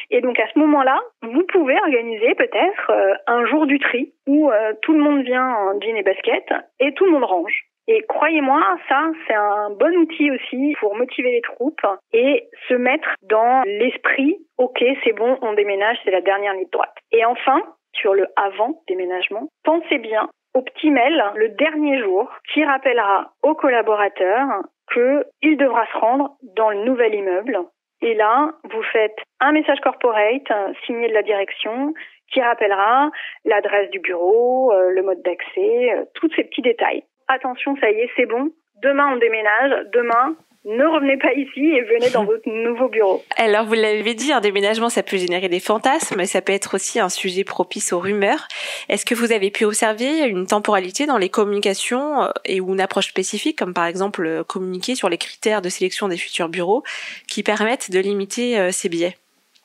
Et 0.10 0.22
donc 0.22 0.40
à 0.40 0.48
ce 0.54 0.60
moment-là, 0.60 1.00
vous 1.22 1.44
pouvez 1.52 1.78
organiser 1.80 2.36
peut-être 2.36 2.92
euh, 2.92 3.14
un 3.28 3.46
jour 3.46 3.66
du 3.66 3.80
tri 3.80 4.14
où 4.28 4.50
tout 4.82 4.94
le 4.94 5.00
monde 5.00 5.24
vient 5.24 5.48
en 5.48 5.80
jean 5.82 5.98
et 5.98 6.04
basket 6.04 6.46
et 6.80 6.94
tout 6.94 7.06
le 7.06 7.12
monde 7.12 7.24
range. 7.24 7.66
Et 7.88 8.04
croyez-moi, 8.08 8.62
ça, 8.88 9.10
c'est 9.28 9.34
un 9.34 9.72
bon 9.72 9.94
outil 9.98 10.32
aussi 10.32 10.76
pour 10.80 10.96
motiver 10.96 11.32
les 11.32 11.42
troupes 11.42 11.86
et 12.14 12.48
se 12.70 12.74
mettre 12.74 13.16
dans 13.24 13.64
l'esprit, 13.66 14.38
ok, 14.58 14.84
c'est 15.04 15.14
bon, 15.14 15.38
on 15.42 15.54
déménage, 15.54 15.98
c'est 16.04 16.12
la 16.12 16.22
dernière 16.22 16.54
ligne 16.54 16.70
droite. 16.72 16.96
Et 17.12 17.26
enfin, 17.26 17.62
sur 17.94 18.14
le 18.14 18.28
avant 18.36 18.82
déménagement, 18.88 19.50
pensez 19.64 19.98
bien 19.98 20.30
au 20.54 20.62
petit 20.62 20.92
mail 20.92 21.24
le 21.36 21.50
dernier 21.50 22.00
jour 22.00 22.30
qui 22.54 22.64
rappellera 22.64 23.34
au 23.42 23.56
collaborateur 23.56 24.48
qu'il 24.94 25.58
devra 25.58 25.86
se 25.88 25.98
rendre 25.98 26.36
dans 26.56 26.70
le 26.70 26.84
nouvel 26.84 27.16
immeuble. 27.16 27.58
Et 28.02 28.16
là, 28.16 28.52
vous 28.64 28.84
faites 28.92 29.16
un 29.40 29.52
message 29.52 29.80
corporate 29.82 30.52
signé 30.86 31.08
de 31.08 31.14
la 31.14 31.22
direction 31.22 31.94
qui 32.32 32.42
rappellera 32.42 33.12
l'adresse 33.46 33.90
du 33.92 34.00
bureau, 34.00 34.72
euh, 34.72 34.90
le 34.92 35.04
mode 35.04 35.22
d'accès, 35.22 35.94
euh, 35.94 36.06
tous 36.16 36.30
ces 36.36 36.44
petits 36.46 36.62
détails. 36.62 37.04
Attention, 37.28 37.76
ça 37.78 37.92
y 37.92 38.00
est, 38.00 38.10
c'est 38.16 38.26
bon. 38.26 38.52
Demain, 38.82 39.14
on 39.14 39.18
déménage. 39.18 39.88
Demain, 39.94 40.36
ne 40.64 40.86
revenez 40.86 41.18
pas 41.18 41.34
ici 41.34 41.72
et 41.72 41.82
venez 41.82 42.10
dans 42.12 42.24
votre 42.32 42.48
nouveau 42.48 42.88
bureau. 42.88 43.24
Alors, 43.38 43.66
vous 43.66 43.74
l'avez 43.74 44.14
dit, 44.14 44.32
un 44.32 44.42
déménagement, 44.42 44.90
ça 44.90 45.02
peut 45.02 45.18
générer 45.18 45.50
des 45.50 45.60
fantasmes, 45.60 46.16
mais 46.18 46.26
ça 46.26 46.42
peut 46.42 46.54
être 46.54 46.76
aussi 46.76 47.00
un 47.00 47.10
sujet 47.10 47.44
propice 47.44 47.94
aux 47.94 48.00
rumeurs. 48.00 48.48
Est-ce 48.88 49.06
que 49.06 49.16
vous 49.16 49.32
avez 49.32 49.50
pu 49.50 49.66
observer 49.66 50.28
une 50.28 50.46
temporalité 50.46 51.06
dans 51.06 51.18
les 51.18 51.30
communications 51.30 52.24
euh, 52.24 52.30
et 52.46 52.62
ou 52.62 52.74
une 52.74 52.82
approche 52.82 53.08
spécifique, 53.08 53.58
comme 53.58 53.74
par 53.74 53.86
exemple 53.86 54.26
euh, 54.26 54.44
communiquer 54.44 54.96
sur 54.96 55.10
les 55.10 55.18
critères 55.18 55.62
de 55.62 55.70
sélection 55.70 56.08
des 56.08 56.18
futurs 56.18 56.50
bureaux, 56.50 56.84
qui 57.28 57.42
permettent 57.42 57.90
de 57.92 58.00
limiter 58.00 58.60
euh, 58.60 58.70
ces 58.72 58.90
biais? 58.90 59.16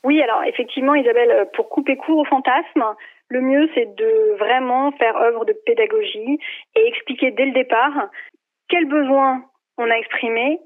Oui, 0.02 0.22
alors 0.22 0.44
effectivement, 0.44 0.94
Isabelle, 0.94 1.48
pour 1.54 1.68
couper 1.68 1.96
court 1.96 2.18
aux 2.18 2.24
fantasmes, 2.24 2.84
le 3.28 3.40
mieux, 3.40 3.68
c'est 3.74 3.96
de 3.96 4.36
vraiment 4.38 4.92
faire 4.92 5.16
œuvre 5.16 5.44
de 5.44 5.52
pédagogie 5.66 6.38
et 6.76 6.86
expliquer 6.86 7.32
dès 7.32 7.46
le 7.46 7.52
départ 7.52 8.08
quels 8.68 8.86
besoins 8.86 9.42
on 9.78 9.90
a 9.90 9.94
exprimés 9.94 10.60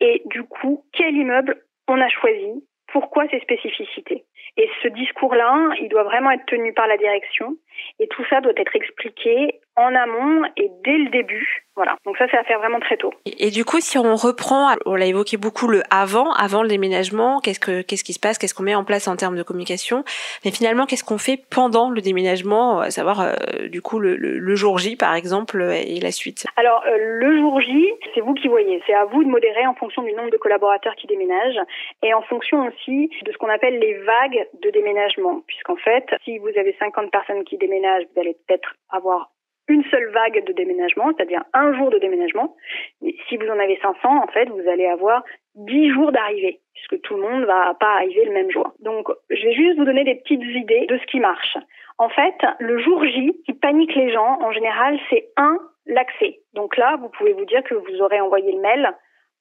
et 0.00 0.22
du 0.26 0.42
coup, 0.44 0.84
quel 0.92 1.14
immeuble 1.14 1.62
on 1.88 2.00
a 2.00 2.08
choisi, 2.08 2.64
pourquoi 2.88 3.28
ces 3.28 3.40
spécificités? 3.40 4.24
Et 4.56 4.68
ce 4.82 4.88
discours-là, 4.88 5.70
il 5.80 5.88
doit 5.88 6.04
vraiment 6.04 6.30
être 6.30 6.46
tenu 6.46 6.72
par 6.72 6.86
la 6.86 6.96
direction 6.96 7.56
et 7.98 8.08
tout 8.08 8.24
ça 8.30 8.40
doit 8.40 8.52
être 8.56 8.74
expliqué 8.74 9.60
en 9.76 9.94
amont 9.94 10.42
et 10.56 10.70
dès 10.84 10.96
le 10.96 11.10
début. 11.10 11.66
Voilà. 11.76 11.96
Donc 12.06 12.16
ça, 12.16 12.24
c'est 12.30 12.38
à 12.38 12.44
faire 12.44 12.58
vraiment 12.58 12.80
très 12.80 12.96
tôt. 12.96 13.12
Et, 13.26 13.50
du 13.50 13.66
coup, 13.66 13.80
si 13.80 13.98
on 13.98 14.16
reprend, 14.16 14.74
on 14.86 14.94
l'a 14.94 15.04
évoqué 15.04 15.36
beaucoup 15.36 15.68
le 15.68 15.82
avant, 15.90 16.32
avant 16.32 16.62
le 16.62 16.68
déménagement, 16.68 17.38
qu'est-ce 17.40 17.60
que 17.60 17.82
qu'est-ce 17.82 18.02
qui 18.02 18.14
se 18.14 18.18
passe, 18.18 18.38
qu'est-ce 18.38 18.54
qu'on 18.54 18.62
met 18.62 18.74
en 18.74 18.84
place 18.84 19.08
en 19.08 19.16
termes 19.16 19.36
de 19.36 19.42
communication, 19.42 20.02
mais 20.46 20.50
finalement, 20.50 20.86
qu'est-ce 20.86 21.04
qu'on 21.04 21.18
fait 21.18 21.38
pendant 21.50 21.90
le 21.90 22.00
déménagement, 22.00 22.80
à 22.80 22.90
savoir 22.90 23.20
euh, 23.20 23.68
du 23.68 23.82
coup 23.82 23.98
le, 23.98 24.16
le, 24.16 24.56
jour 24.56 24.78
J 24.78 24.96
par 24.96 25.14
exemple 25.14 25.62
et 25.70 26.00
la 26.00 26.12
suite. 26.12 26.46
Alors 26.56 26.82
euh, 26.86 26.96
le 26.98 27.38
jour 27.38 27.60
J, 27.60 27.92
c'est 28.14 28.22
vous 28.22 28.32
qui 28.32 28.48
voyez, 28.48 28.82
c'est 28.86 28.94
à 28.94 29.04
vous 29.04 29.22
de 29.22 29.28
modérer 29.28 29.66
en 29.66 29.74
fonction 29.74 30.02
du 30.02 30.14
nombre 30.14 30.30
de 30.30 30.38
collaborateurs 30.38 30.94
qui 30.96 31.06
déménagent 31.06 31.60
et 32.02 32.14
en 32.14 32.22
fonction 32.22 32.66
aussi 32.66 33.10
de 33.22 33.32
ce 33.32 33.36
qu'on 33.36 33.50
appelle 33.50 33.78
les 33.78 33.98
vagues 33.98 34.45
de 34.62 34.70
déménagement, 34.70 35.42
puisqu'en 35.46 35.76
fait, 35.76 36.06
si 36.24 36.38
vous 36.38 36.48
avez 36.56 36.74
50 36.78 37.10
personnes 37.10 37.44
qui 37.44 37.56
déménagent, 37.56 38.04
vous 38.14 38.20
allez 38.20 38.36
peut-être 38.46 38.74
avoir 38.90 39.30
une 39.68 39.84
seule 39.90 40.10
vague 40.10 40.44
de 40.44 40.52
déménagement, 40.52 41.12
c'est-à-dire 41.16 41.42
un 41.52 41.76
jour 41.76 41.90
de 41.90 41.98
déménagement. 41.98 42.54
Mais 43.02 43.14
si 43.28 43.36
vous 43.36 43.48
en 43.48 43.58
avez 43.58 43.78
500, 43.82 43.98
en 44.04 44.26
fait, 44.28 44.48
vous 44.48 44.68
allez 44.68 44.86
avoir 44.86 45.24
10 45.56 45.90
jours 45.92 46.12
d'arrivée, 46.12 46.60
puisque 46.74 47.00
tout 47.02 47.16
le 47.16 47.22
monde 47.22 47.44
va 47.44 47.74
pas 47.74 47.94
arriver 47.94 48.24
le 48.24 48.32
même 48.32 48.50
jour. 48.50 48.72
Donc, 48.80 49.08
je 49.30 49.42
vais 49.42 49.54
juste 49.54 49.78
vous 49.78 49.84
donner 49.84 50.04
des 50.04 50.14
petites 50.16 50.42
idées 50.42 50.86
de 50.86 50.98
ce 50.98 51.06
qui 51.06 51.18
marche. 51.18 51.56
En 51.98 52.08
fait, 52.08 52.36
le 52.60 52.78
jour 52.78 53.04
J 53.04 53.40
qui 53.44 53.54
panique 53.54 53.94
les 53.94 54.12
gens, 54.12 54.38
en 54.42 54.52
général, 54.52 54.98
c'est 55.10 55.30
un, 55.36 55.58
l'accès. 55.86 56.40
Donc 56.52 56.76
là, 56.76 56.96
vous 57.00 57.08
pouvez 57.08 57.32
vous 57.32 57.46
dire 57.46 57.62
que 57.64 57.74
vous 57.74 58.02
aurez 58.02 58.20
envoyé 58.20 58.52
le 58.52 58.60
mail 58.60 58.92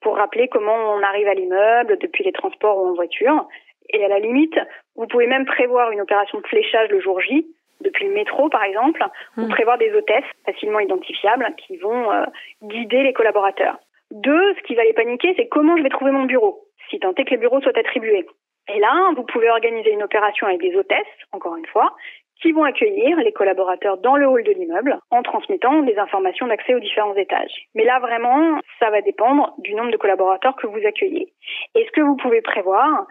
pour 0.01 0.15
rappeler 0.15 0.47
comment 0.47 0.75
on 0.93 1.01
arrive 1.03 1.27
à 1.27 1.33
l'immeuble 1.33 1.97
depuis 1.99 2.23
les 2.23 2.31
transports 2.31 2.77
ou 2.77 2.87
en 2.87 2.93
voiture. 2.93 3.47
Et 3.89 4.03
à 4.03 4.07
la 4.07 4.19
limite, 4.19 4.57
vous 4.95 5.07
pouvez 5.07 5.27
même 5.27 5.45
prévoir 5.45 5.91
une 5.91 6.01
opération 6.01 6.39
de 6.39 6.47
fléchage 6.47 6.89
le 6.89 6.99
jour 6.99 7.19
J, 7.21 7.47
depuis 7.81 8.07
le 8.07 8.13
métro 8.13 8.49
par 8.49 8.63
exemple, 8.63 9.03
ou 9.37 9.41
hmm. 9.41 9.49
prévoir 9.49 9.77
des 9.77 9.93
hôtesses 9.93 10.25
facilement 10.45 10.79
identifiables 10.79 11.53
qui 11.57 11.77
vont 11.77 12.11
euh, 12.11 12.25
guider 12.63 13.03
les 13.03 13.13
collaborateurs. 13.13 13.77
Deux, 14.11 14.53
ce 14.55 14.61
qui 14.63 14.75
va 14.75 14.83
les 14.83 14.93
paniquer, 14.93 15.33
c'est 15.37 15.47
comment 15.47 15.77
je 15.77 15.83
vais 15.83 15.89
trouver 15.89 16.11
mon 16.11 16.25
bureau, 16.25 16.65
si 16.89 16.99
tant 16.99 17.13
est 17.15 17.25
que 17.25 17.31
les 17.31 17.37
bureaux 17.37 17.61
soient 17.61 17.77
attribués. 17.77 18.25
Et 18.73 18.79
là, 18.79 19.11
vous 19.15 19.23
pouvez 19.23 19.49
organiser 19.49 19.91
une 19.91 20.03
opération 20.03 20.47
avec 20.47 20.59
des 20.59 20.75
hôtesses, 20.75 21.05
encore 21.31 21.55
une 21.55 21.65
fois, 21.67 21.95
qui 22.41 22.51
vont 22.51 22.63
accueillir 22.63 23.17
les 23.17 23.31
collaborateurs 23.31 23.97
dans 23.97 24.17
le 24.17 24.27
hall 24.27 24.43
de 24.43 24.51
l'immeuble 24.51 24.99
en 25.09 25.23
transmettant 25.23 25.81
des 25.83 25.97
informations 25.97 26.47
d'accès 26.47 26.75
aux 26.75 26.79
différents 26.79 27.15
étages. 27.15 27.67
Mais 27.75 27.83
là, 27.85 27.99
vraiment, 27.99 28.59
ça 28.79 28.89
va 28.89 29.01
dépendre 29.01 29.53
du 29.59 29.73
nombre 29.73 29.91
de 29.91 29.97
collaborateurs 29.97 30.55
que 30.55 30.67
vous 30.67 30.85
accueillez. 30.85 31.33
Et 31.75 31.85
ce 31.85 31.91
que 31.91 32.01
vous 32.01 32.17
pouvez 32.17 32.41
prévoir, 32.41 33.05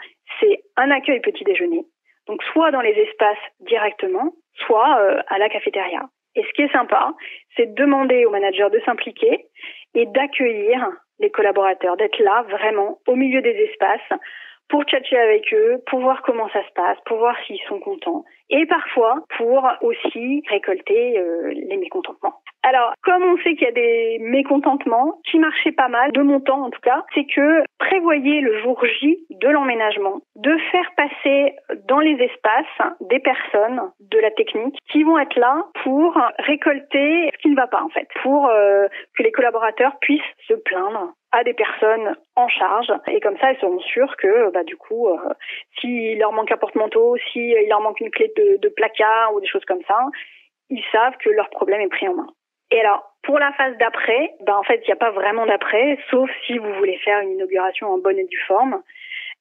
un 0.76 0.90
accueil 0.90 1.20
petit 1.20 1.44
déjeuner, 1.44 1.84
donc 2.26 2.42
soit 2.52 2.70
dans 2.70 2.80
les 2.80 2.92
espaces 2.92 3.44
directement, 3.60 4.32
soit 4.66 4.98
euh, 5.00 5.20
à 5.28 5.38
la 5.38 5.48
cafétéria. 5.48 6.08
Et 6.36 6.42
ce 6.42 6.52
qui 6.52 6.62
est 6.62 6.72
sympa, 6.72 7.14
c'est 7.56 7.74
de 7.74 7.74
demander 7.74 8.24
au 8.24 8.30
manager 8.30 8.70
de 8.70 8.80
s'impliquer 8.84 9.46
et 9.94 10.06
d'accueillir 10.06 10.88
les 11.20 11.30
collaborateurs, 11.30 11.96
d'être 11.96 12.18
là 12.18 12.44
vraiment 12.48 12.98
au 13.06 13.14
milieu 13.14 13.40
des 13.40 13.50
espaces 13.70 14.20
pour 14.68 14.84
tchatcher 14.84 15.18
avec 15.18 15.52
eux, 15.52 15.82
pour 15.86 16.00
voir 16.00 16.22
comment 16.22 16.48
ça 16.50 16.62
se 16.66 16.72
passe, 16.74 16.98
pour 17.06 17.18
voir 17.18 17.36
s'ils 17.46 17.60
sont 17.68 17.80
contents, 17.80 18.24
et 18.50 18.66
parfois 18.66 19.24
pour 19.36 19.68
aussi 19.82 20.42
récolter 20.48 21.18
euh, 21.18 21.50
les 21.52 21.76
mécontentements. 21.76 22.40
Alors, 22.62 22.94
comme 23.02 23.22
on 23.22 23.36
sait 23.38 23.54
qu'il 23.56 23.66
y 23.66 23.70
a 23.70 23.72
des 23.72 24.18
mécontentements, 24.20 25.20
qui 25.30 25.38
marchaient 25.38 25.72
pas 25.72 25.88
mal, 25.88 26.12
de 26.12 26.22
mon 26.22 26.40
temps 26.40 26.64
en 26.64 26.70
tout 26.70 26.80
cas, 26.80 27.04
c'est 27.14 27.26
que 27.26 27.62
prévoyez 27.78 28.40
le 28.40 28.60
jour 28.62 28.82
J 29.00 29.18
de 29.30 29.48
l'emménagement, 29.48 30.22
de 30.36 30.56
faire 30.72 30.90
passer 30.96 31.54
dans 31.86 32.00
les 32.00 32.14
espaces 32.14 32.92
des 33.00 33.20
personnes 33.20 33.82
de 34.00 34.18
la 34.18 34.30
technique 34.30 34.78
qui 34.90 35.02
vont 35.02 35.18
être 35.18 35.36
là 35.36 35.66
pour 35.82 36.16
récolter 36.38 37.30
ce 37.34 37.38
qui 37.42 37.50
ne 37.50 37.56
va 37.56 37.66
pas 37.66 37.82
en 37.82 37.90
fait, 37.90 38.08
pour 38.22 38.46
euh, 38.48 38.86
que 39.16 39.22
les 39.22 39.32
collaborateurs 39.32 39.98
puissent 40.00 40.22
se 40.48 40.54
plaindre 40.54 41.12
à 41.34 41.42
des 41.42 41.52
personnes 41.52 42.16
en 42.36 42.46
charge 42.48 42.92
et 43.08 43.18
comme 43.20 43.36
ça 43.38 43.52
ils 43.52 43.58
seront 43.58 43.80
sûrs 43.80 44.16
que 44.16 44.50
bah 44.50 44.62
du 44.62 44.76
coup 44.76 45.08
euh, 45.08 45.16
s'il 45.80 46.18
leur 46.18 46.32
manque 46.32 46.52
un 46.52 46.56
porte-manteau, 46.56 47.16
s'il 47.32 47.56
leur 47.68 47.80
manque 47.80 48.00
une 48.00 48.10
clé 48.10 48.32
de, 48.36 48.68
placard 48.68 49.34
ou 49.34 49.40
des 49.40 49.48
choses 49.48 49.64
comme 49.64 49.82
ça, 49.88 49.98
ils 50.70 50.82
savent 50.92 51.16
que 51.18 51.30
leur 51.30 51.50
problème 51.50 51.80
est 51.80 51.88
pris 51.88 52.08
en 52.08 52.14
main. 52.14 52.26
Et 52.70 52.80
alors, 52.80 53.04
pour 53.22 53.38
la 53.38 53.52
phase 53.52 53.76
d'après, 53.78 54.32
ben 54.40 54.56
en 54.56 54.62
fait, 54.62 54.80
il 54.82 54.86
n'y 54.86 54.92
a 54.92 54.96
pas 54.96 55.10
vraiment 55.10 55.46
d'après, 55.46 55.98
sauf 56.10 56.30
si 56.46 56.58
vous 56.58 56.72
voulez 56.74 56.98
faire 56.98 57.20
une 57.20 57.32
inauguration 57.32 57.88
en 57.88 57.98
bonne 57.98 58.18
et 58.18 58.24
due 58.24 58.42
forme. 58.46 58.82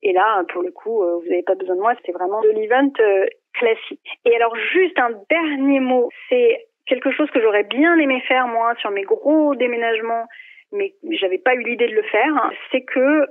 Et 0.02 0.14
là, 0.14 0.44
pour 0.50 0.62
le 0.62 0.72
coup, 0.72 1.04
euh, 1.04 1.18
vous 1.18 1.30
n'avez 1.30 1.44
pas 1.44 1.56
besoin 1.56 1.76
de 1.76 1.82
moi, 1.82 1.94
c'était 1.96 2.12
vraiment 2.12 2.42
de 2.42 2.50
l'event 2.50 2.92
euh, 3.00 3.26
classique. 3.54 4.20
Et 4.26 4.36
alors, 4.36 4.56
juste 4.74 5.00
un 5.00 5.12
dernier 5.30 5.80
mot, 5.80 6.10
c'est 6.30 6.66
quelque 6.86 7.12
chose 7.12 7.30
que 7.32 7.42
j'aurais 7.42 7.64
bien 7.64 7.98
aimé 7.98 8.22
faire 8.28 8.48
moi 8.48 8.74
sur 8.80 8.92
mes 8.92 9.04
gros 9.04 9.56
déménagements 9.56 10.26
mais 10.74 10.94
j'avais 11.12 11.38
pas 11.38 11.56
eu 11.56 11.64
l'idée 11.64 11.88
de 11.88 11.96
le 11.96 12.04
faire, 12.04 12.52
c'est 12.72 12.82
que 12.82 13.26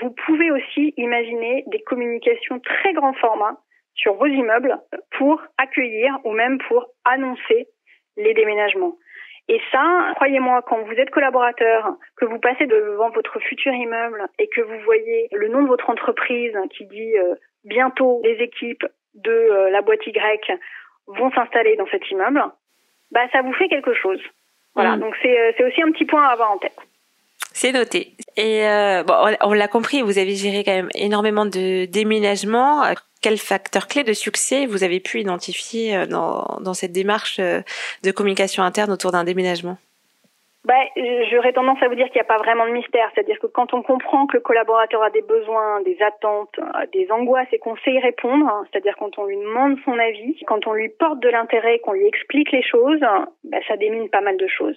vous 0.00 0.10
pouvez 0.10 0.50
aussi 0.50 0.94
imaginer 0.96 1.64
des 1.68 1.80
communications 1.80 2.60
très 2.60 2.92
grand 2.92 3.12
format 3.14 3.58
sur 3.94 4.14
vos 4.14 4.26
immeubles 4.26 4.78
pour 5.18 5.42
accueillir 5.58 6.18
ou 6.24 6.32
même 6.32 6.58
pour 6.68 6.86
annoncer 7.04 7.68
les 8.16 8.34
déménagements. 8.34 8.96
Et 9.48 9.60
ça, 9.72 10.12
croyez-moi, 10.14 10.62
quand 10.62 10.80
vous 10.82 10.92
êtes 10.92 11.10
collaborateur, 11.10 11.96
que 12.16 12.24
vous 12.24 12.38
passez 12.38 12.66
devant 12.66 13.10
votre 13.10 13.40
futur 13.40 13.72
immeuble 13.72 14.24
et 14.38 14.48
que 14.48 14.60
vous 14.60 14.78
voyez 14.84 15.28
le 15.32 15.48
nom 15.48 15.62
de 15.62 15.68
votre 15.68 15.90
entreprise 15.90 16.56
qui 16.76 16.86
dit 16.86 17.18
euh, 17.18 17.34
bientôt 17.64 18.20
les 18.22 18.36
équipes 18.42 18.86
de 19.14 19.30
euh, 19.30 19.70
la 19.70 19.82
boîte 19.82 20.06
Y 20.06 20.56
vont 21.08 21.32
s'installer 21.32 21.74
dans 21.76 21.88
cet 21.88 22.08
immeuble, 22.10 22.44
bah 23.10 23.28
ça 23.32 23.42
vous 23.42 23.52
fait 23.54 23.68
quelque 23.68 23.94
chose. 23.94 24.22
Voilà, 24.74 24.96
mm. 24.96 25.00
donc 25.00 25.14
euh, 25.24 25.52
c'est 25.56 25.64
aussi 25.64 25.82
un 25.82 25.90
petit 25.92 26.04
point 26.04 26.22
à 26.22 26.32
avoir 26.32 26.52
en 26.52 26.58
tête. 26.58 26.76
C'est 27.52 27.72
noté. 27.72 28.14
Et 28.36 28.66
euh, 28.66 29.02
bon, 29.02 29.14
on 29.42 29.52
l'a 29.52 29.68
compris, 29.68 30.02
vous 30.02 30.18
avez 30.18 30.36
géré 30.36 30.62
quand 30.64 30.72
même 30.72 30.88
énormément 30.94 31.44
de 31.44 31.84
déménagements. 31.86 32.84
Quel 33.20 33.38
facteur 33.38 33.86
clé 33.86 34.04
de 34.04 34.12
succès 34.12 34.66
vous 34.66 34.84
avez 34.84 35.00
pu 35.00 35.20
identifier 35.20 35.96
euh, 35.96 36.06
dans, 36.06 36.58
dans 36.60 36.74
cette 36.74 36.92
démarche 36.92 37.38
de 37.38 38.10
communication 38.12 38.62
interne 38.62 38.92
autour 38.92 39.12
d'un 39.12 39.24
déménagement? 39.24 39.78
Bah, 40.64 40.74
J'aurais 41.30 41.52
tendance 41.52 41.82
à 41.82 41.88
vous 41.88 41.94
dire 41.94 42.06
qu'il 42.06 42.16
n'y 42.16 42.20
a 42.20 42.24
pas 42.24 42.38
vraiment 42.38 42.66
de 42.66 42.72
mystère. 42.72 43.10
C'est-à-dire 43.14 43.38
que 43.38 43.46
quand 43.46 43.72
on 43.72 43.82
comprend 43.82 44.26
que 44.26 44.36
le 44.36 44.42
collaborateur 44.42 45.02
a 45.02 45.10
des 45.10 45.22
besoins, 45.22 45.80
des 45.82 45.96
attentes, 46.02 46.58
des 46.92 47.10
angoisses 47.10 47.48
et 47.52 47.58
qu'on 47.58 47.76
sait 47.78 47.92
y 47.92 47.98
répondre, 47.98 48.46
hein, 48.46 48.64
c'est-à-dire 48.70 48.94
quand 48.98 49.18
on 49.18 49.24
lui 49.24 49.36
demande 49.36 49.78
son 49.84 49.98
avis, 49.98 50.36
quand 50.46 50.66
on 50.66 50.72
lui 50.72 50.88
porte 50.88 51.20
de 51.20 51.28
l'intérêt, 51.28 51.78
qu'on 51.78 51.92
lui 51.92 52.06
explique 52.06 52.52
les 52.52 52.62
choses, 52.62 53.00
bah, 53.44 53.58
ça 53.68 53.76
démine 53.76 54.08
pas 54.10 54.20
mal 54.20 54.36
de 54.36 54.46
choses. 54.46 54.76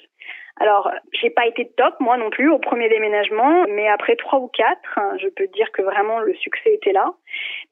Alors, 0.60 0.92
j'ai 1.12 1.30
pas 1.30 1.48
été 1.48 1.70
top 1.78 1.96
moi 2.00 2.18
non 2.18 2.30
plus 2.30 2.50
au 2.52 2.60
premier 2.60 2.88
déménagement, 2.88 3.66
mais 3.70 3.88
après 3.88 4.16
trois 4.16 4.40
ou 4.40 4.48
quatre, 4.48 5.00
je 5.20 5.28
peux 5.30 5.48
dire 5.48 5.72
que 5.72 5.82
vraiment 5.82 6.20
le 6.20 6.34
succès 6.36 6.74
était 6.74 6.94
là. 6.94 7.14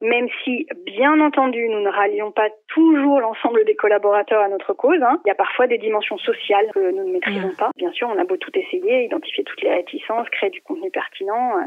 Même 0.00 0.28
si, 0.42 0.66
bien 0.84 1.20
entendu, 1.20 1.68
nous 1.68 1.80
ne 1.80 1.88
rallions 1.88 2.32
pas 2.32 2.48
toujours 2.68 3.20
l'ensemble 3.20 3.64
des 3.64 3.76
collaborateurs 3.76 4.42
à 4.42 4.48
notre 4.48 4.72
cause. 4.72 5.00
Hein. 5.00 5.20
Il 5.24 5.28
y 5.28 5.30
a 5.30 5.36
parfois 5.36 5.68
des 5.68 5.78
dimensions 5.78 6.18
sociales 6.18 6.66
que 6.74 6.90
nous 6.90 7.06
ne 7.06 7.12
maîtrisons 7.12 7.48
mmh. 7.48 7.56
pas. 7.56 7.70
Bien 7.76 7.92
sûr, 7.92 8.08
on 8.12 8.18
a 8.18 8.24
beau 8.24 8.36
tout 8.36 8.50
essayer, 8.54 9.04
identifier 9.04 9.44
toutes 9.44 9.62
les 9.62 9.72
réticences, 9.72 10.28
créer 10.30 10.50
du 10.50 10.60
contenu 10.62 10.90
pertinent, 10.90 11.58
euh, 11.58 11.62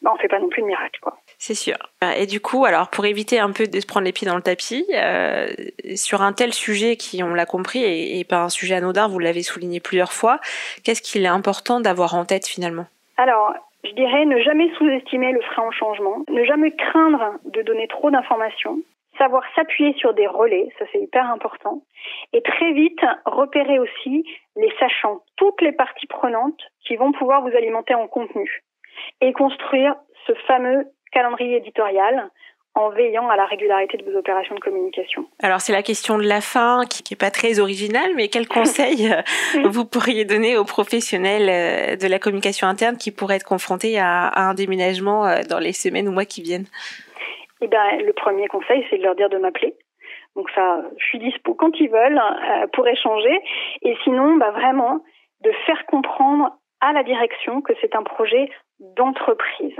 bah, 0.00 0.12
on 0.14 0.18
fait 0.18 0.28
pas 0.28 0.38
non 0.38 0.48
plus 0.48 0.62
de 0.62 0.66
miracle, 0.66 1.00
quoi. 1.00 1.18
C'est 1.38 1.54
sûr. 1.54 1.76
Et 2.16 2.26
du 2.26 2.40
coup, 2.40 2.64
alors 2.64 2.88
pour 2.88 3.04
éviter 3.04 3.38
un 3.38 3.50
peu 3.50 3.66
de 3.66 3.80
se 3.80 3.86
prendre 3.86 4.06
les 4.06 4.12
pieds 4.12 4.26
dans 4.26 4.36
le 4.36 4.42
tapis, 4.42 4.86
euh, 4.94 5.48
sur 5.96 6.22
un 6.22 6.32
tel 6.32 6.52
sujet 6.52 6.96
qui, 6.96 7.22
on 7.22 7.34
l'a 7.34 7.46
compris, 7.46 7.82
et, 7.82 8.24
pas 8.24 8.42
un 8.42 8.48
sujet 8.48 8.76
anodin, 8.76 9.08
vous 9.08 9.18
l'avez 9.18 9.42
souligné 9.42 9.80
plusieurs 9.80 10.12
fois, 10.12 10.38
qu'est-ce 10.84 11.02
qu'il 11.02 11.24
est 11.24 11.28
important 11.28 11.80
d'avoir 11.80 12.14
en 12.14 12.24
tête 12.24 12.46
finalement? 12.46 12.86
Alors, 13.16 13.54
je 13.84 13.90
dirais 13.92 14.24
ne 14.24 14.40
jamais 14.40 14.70
sous-estimer 14.78 15.32
le 15.32 15.40
frein 15.42 15.66
au 15.66 15.72
changement, 15.72 16.24
ne 16.28 16.44
jamais 16.44 16.70
craindre 16.72 17.34
de 17.44 17.62
donner 17.62 17.88
trop 17.88 18.10
d'informations, 18.10 18.78
savoir 19.18 19.42
s'appuyer 19.54 19.92
sur 19.94 20.14
des 20.14 20.26
relais, 20.26 20.68
ça 20.78 20.84
c'est 20.92 21.00
hyper 21.00 21.28
important, 21.30 21.82
et 22.32 22.42
très 22.42 22.72
vite 22.72 23.04
repérer 23.26 23.78
aussi 23.78 24.24
les 24.56 24.72
sachants, 24.78 25.22
toutes 25.36 25.60
les 25.60 25.72
parties 25.72 26.06
prenantes 26.06 26.60
qui 26.84 26.96
vont 26.96 27.12
pouvoir 27.12 27.42
vous 27.42 27.56
alimenter 27.56 27.94
en 27.94 28.06
contenu, 28.06 28.62
et 29.20 29.32
construire 29.32 29.96
ce 30.26 30.34
fameux 30.46 30.86
calendrier 31.12 31.56
éditorial 31.56 32.30
en 32.74 32.88
veillant 32.88 33.28
à 33.28 33.36
la 33.36 33.44
régularité 33.44 33.98
de 33.98 34.10
vos 34.10 34.16
opérations 34.16 34.54
de 34.54 34.60
communication. 34.60 35.26
Alors 35.42 35.60
c'est 35.60 35.72
la 35.72 35.82
question 35.82 36.16
de 36.16 36.26
la 36.26 36.40
fin 36.40 36.84
qui 36.88 37.02
n'est 37.12 37.18
pas 37.18 37.30
très 37.30 37.60
originale, 37.60 38.12
mais 38.16 38.28
quel 38.28 38.48
conseil 38.48 39.12
euh, 39.12 39.22
vous 39.68 39.84
pourriez 39.84 40.24
donner 40.24 40.56
aux 40.56 40.64
professionnels 40.64 41.48
euh, 41.48 41.96
de 41.96 42.06
la 42.06 42.18
communication 42.18 42.66
interne 42.66 42.96
qui 42.96 43.10
pourraient 43.10 43.36
être 43.36 43.44
confrontés 43.44 43.98
à, 43.98 44.32
un 44.36 44.54
déménagement 44.54 45.26
euh, 45.26 45.40
dans 45.48 45.58
les 45.58 45.72
semaines 45.72 46.08
ou 46.08 46.12
mois 46.12 46.24
qui 46.24 46.42
viennent? 46.42 46.66
Eh 47.60 47.68
bien, 47.68 47.98
le 47.98 48.12
premier 48.12 48.48
conseil, 48.48 48.84
c'est 48.90 48.98
de 48.98 49.02
leur 49.02 49.14
dire 49.14 49.28
de 49.28 49.38
m'appeler. 49.38 49.76
Donc 50.34 50.50
ça, 50.54 50.82
je 50.96 51.04
suis 51.04 51.18
dispo 51.18 51.54
quand 51.54 51.78
ils 51.78 51.90
veulent 51.90 52.20
pour 52.72 52.88
échanger. 52.88 53.38
Et 53.82 53.94
sinon, 54.02 54.36
bah 54.36 54.50
vraiment, 54.50 55.04
de 55.42 55.52
faire 55.66 55.84
comprendre 55.86 56.50
à 56.80 56.92
la 56.92 57.04
direction 57.04 57.60
que 57.60 57.74
c'est 57.80 57.94
un 57.94 58.02
projet 58.02 58.50
d'entreprise 58.80 59.76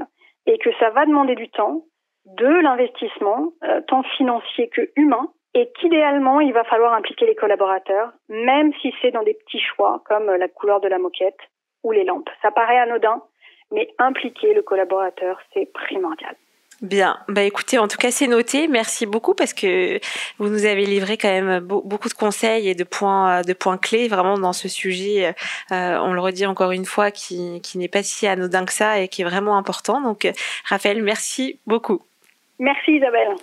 et 0.47 0.59
que 0.59 0.71
ça 0.79 0.91
va 0.91 1.07
demander 1.07 1.35
du 1.35 1.49
temps, 1.49 1.85
de 2.27 2.47
l'investissement, 2.47 3.53
euh, 3.65 3.81
tant 3.87 4.03
financier 4.03 4.69
que 4.69 4.91
humain, 4.97 5.29
et 5.55 5.71
qu'idéalement, 5.79 6.41
il 6.41 6.53
va 6.53 6.65
falloir 6.65 6.95
impliquer 6.95 7.27
les 7.27 7.35
collaborateurs, 7.35 8.13
même 8.29 8.73
si 8.81 8.95
c'est 9.03 9.11
dans 9.11 9.23
des 9.23 9.35
petits 9.35 9.61
choix 9.61 10.03
comme 10.07 10.27
la 10.27 10.49
couleur 10.49 10.81
de 10.81 10.89
la 10.89 10.99
moquette 10.99 11.39
ou 11.83 11.93
les 11.93 12.05
lampes. 12.05 12.31
Ça 12.41 12.51
paraît 12.51 12.79
anodin, 12.79 13.23
mais 13.71 13.89
impliquer 13.99 14.55
le 14.55 14.63
collaborateur, 14.63 15.39
c'est 15.53 15.71
primordial. 15.73 16.35
Bien, 16.81 17.19
bah 17.29 17.43
écoutez, 17.43 17.79
en 17.79 17.87
tout 17.87 17.97
cas 17.97 18.11
c'est 18.11 18.27
noté. 18.27 18.67
Merci 18.67 19.07
beaucoup 19.07 19.35
parce 19.35 19.55
que 19.55 20.01
vous 20.39 20.49
nous 20.49 20.65
avez 20.65 20.85
livré 20.85 21.17
quand 21.17 21.29
même 21.29 21.61
beaucoup 21.61 22.09
de 22.09 22.15
conseils 22.15 22.69
et 22.69 22.75
de 22.75 22.83
points, 22.83 23.43
de 23.43 23.53
points 23.53 23.79
clés 23.79 24.09
vraiment 24.09 24.37
dans 24.37 24.53
ce 24.53 24.69
sujet. 24.69 25.33
Euh, 25.71 25.97
on 26.01 26.13
le 26.13 26.21
redit 26.21 26.45
encore 26.45 26.73
une 26.73 26.85
fois, 26.85 27.13
qui, 27.13 27.61
qui 27.61 27.79
n'est 27.79 27.87
pas 27.87 28.03
si 28.03 28.27
anodin 28.27 28.65
que 28.65 28.73
ça 28.73 28.99
et 28.99 29.07
qui 29.07 29.23
est 29.23 29.25
vraiment 29.25 29.57
important. 29.57 30.01
Donc, 30.01 30.29
Raphaël, 30.69 31.03
merci 31.05 31.61
beaucoup. 31.67 32.03
Merci 32.63 32.93
Isabelle. 32.93 33.35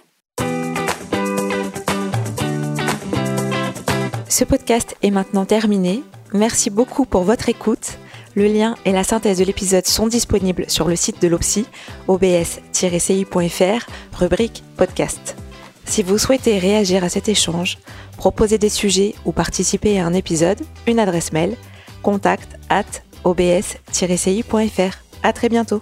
Ce 4.30 4.46
podcast 4.46 4.96
est 5.04 5.12
maintenant 5.12 5.44
terminé. 5.44 6.04
Merci 6.32 6.70
beaucoup 6.70 7.04
pour 7.04 7.24
votre 7.24 7.50
écoute. 7.50 7.98
Le 8.36 8.46
lien 8.46 8.76
et 8.86 8.94
la 8.94 9.04
synthèse 9.04 9.40
de 9.40 9.44
l'épisode 9.44 9.86
sont 9.86 10.08
disponibles 10.08 10.70
sur 10.70 10.88
le 10.88 10.96
site 10.96 11.22
de 11.22 11.28
l'OPSI, 11.28 11.66
obs-ci.fr, 12.08 13.90
rubrique 14.18 14.64
podcast. 14.78 15.36
Si 15.84 16.02
vous 16.02 16.18
souhaitez 16.18 16.58
réagir 16.58 17.04
à 17.04 17.10
cet 17.10 17.28
échange, 17.28 17.78
proposer 18.16 18.58
des 18.58 18.70
sujets 18.70 19.16
ou 19.26 19.34
participer 19.34 20.00
à 20.00 20.06
un 20.06 20.14
épisode, 20.14 20.62
une 20.88 21.00
adresse 21.00 21.34
mail, 21.34 21.58
contact 22.04 22.58
at 22.70 22.86
obs-ci.fr. 23.26 24.98
À 25.24 25.34
très 25.34 25.50
bientôt. 25.50 25.82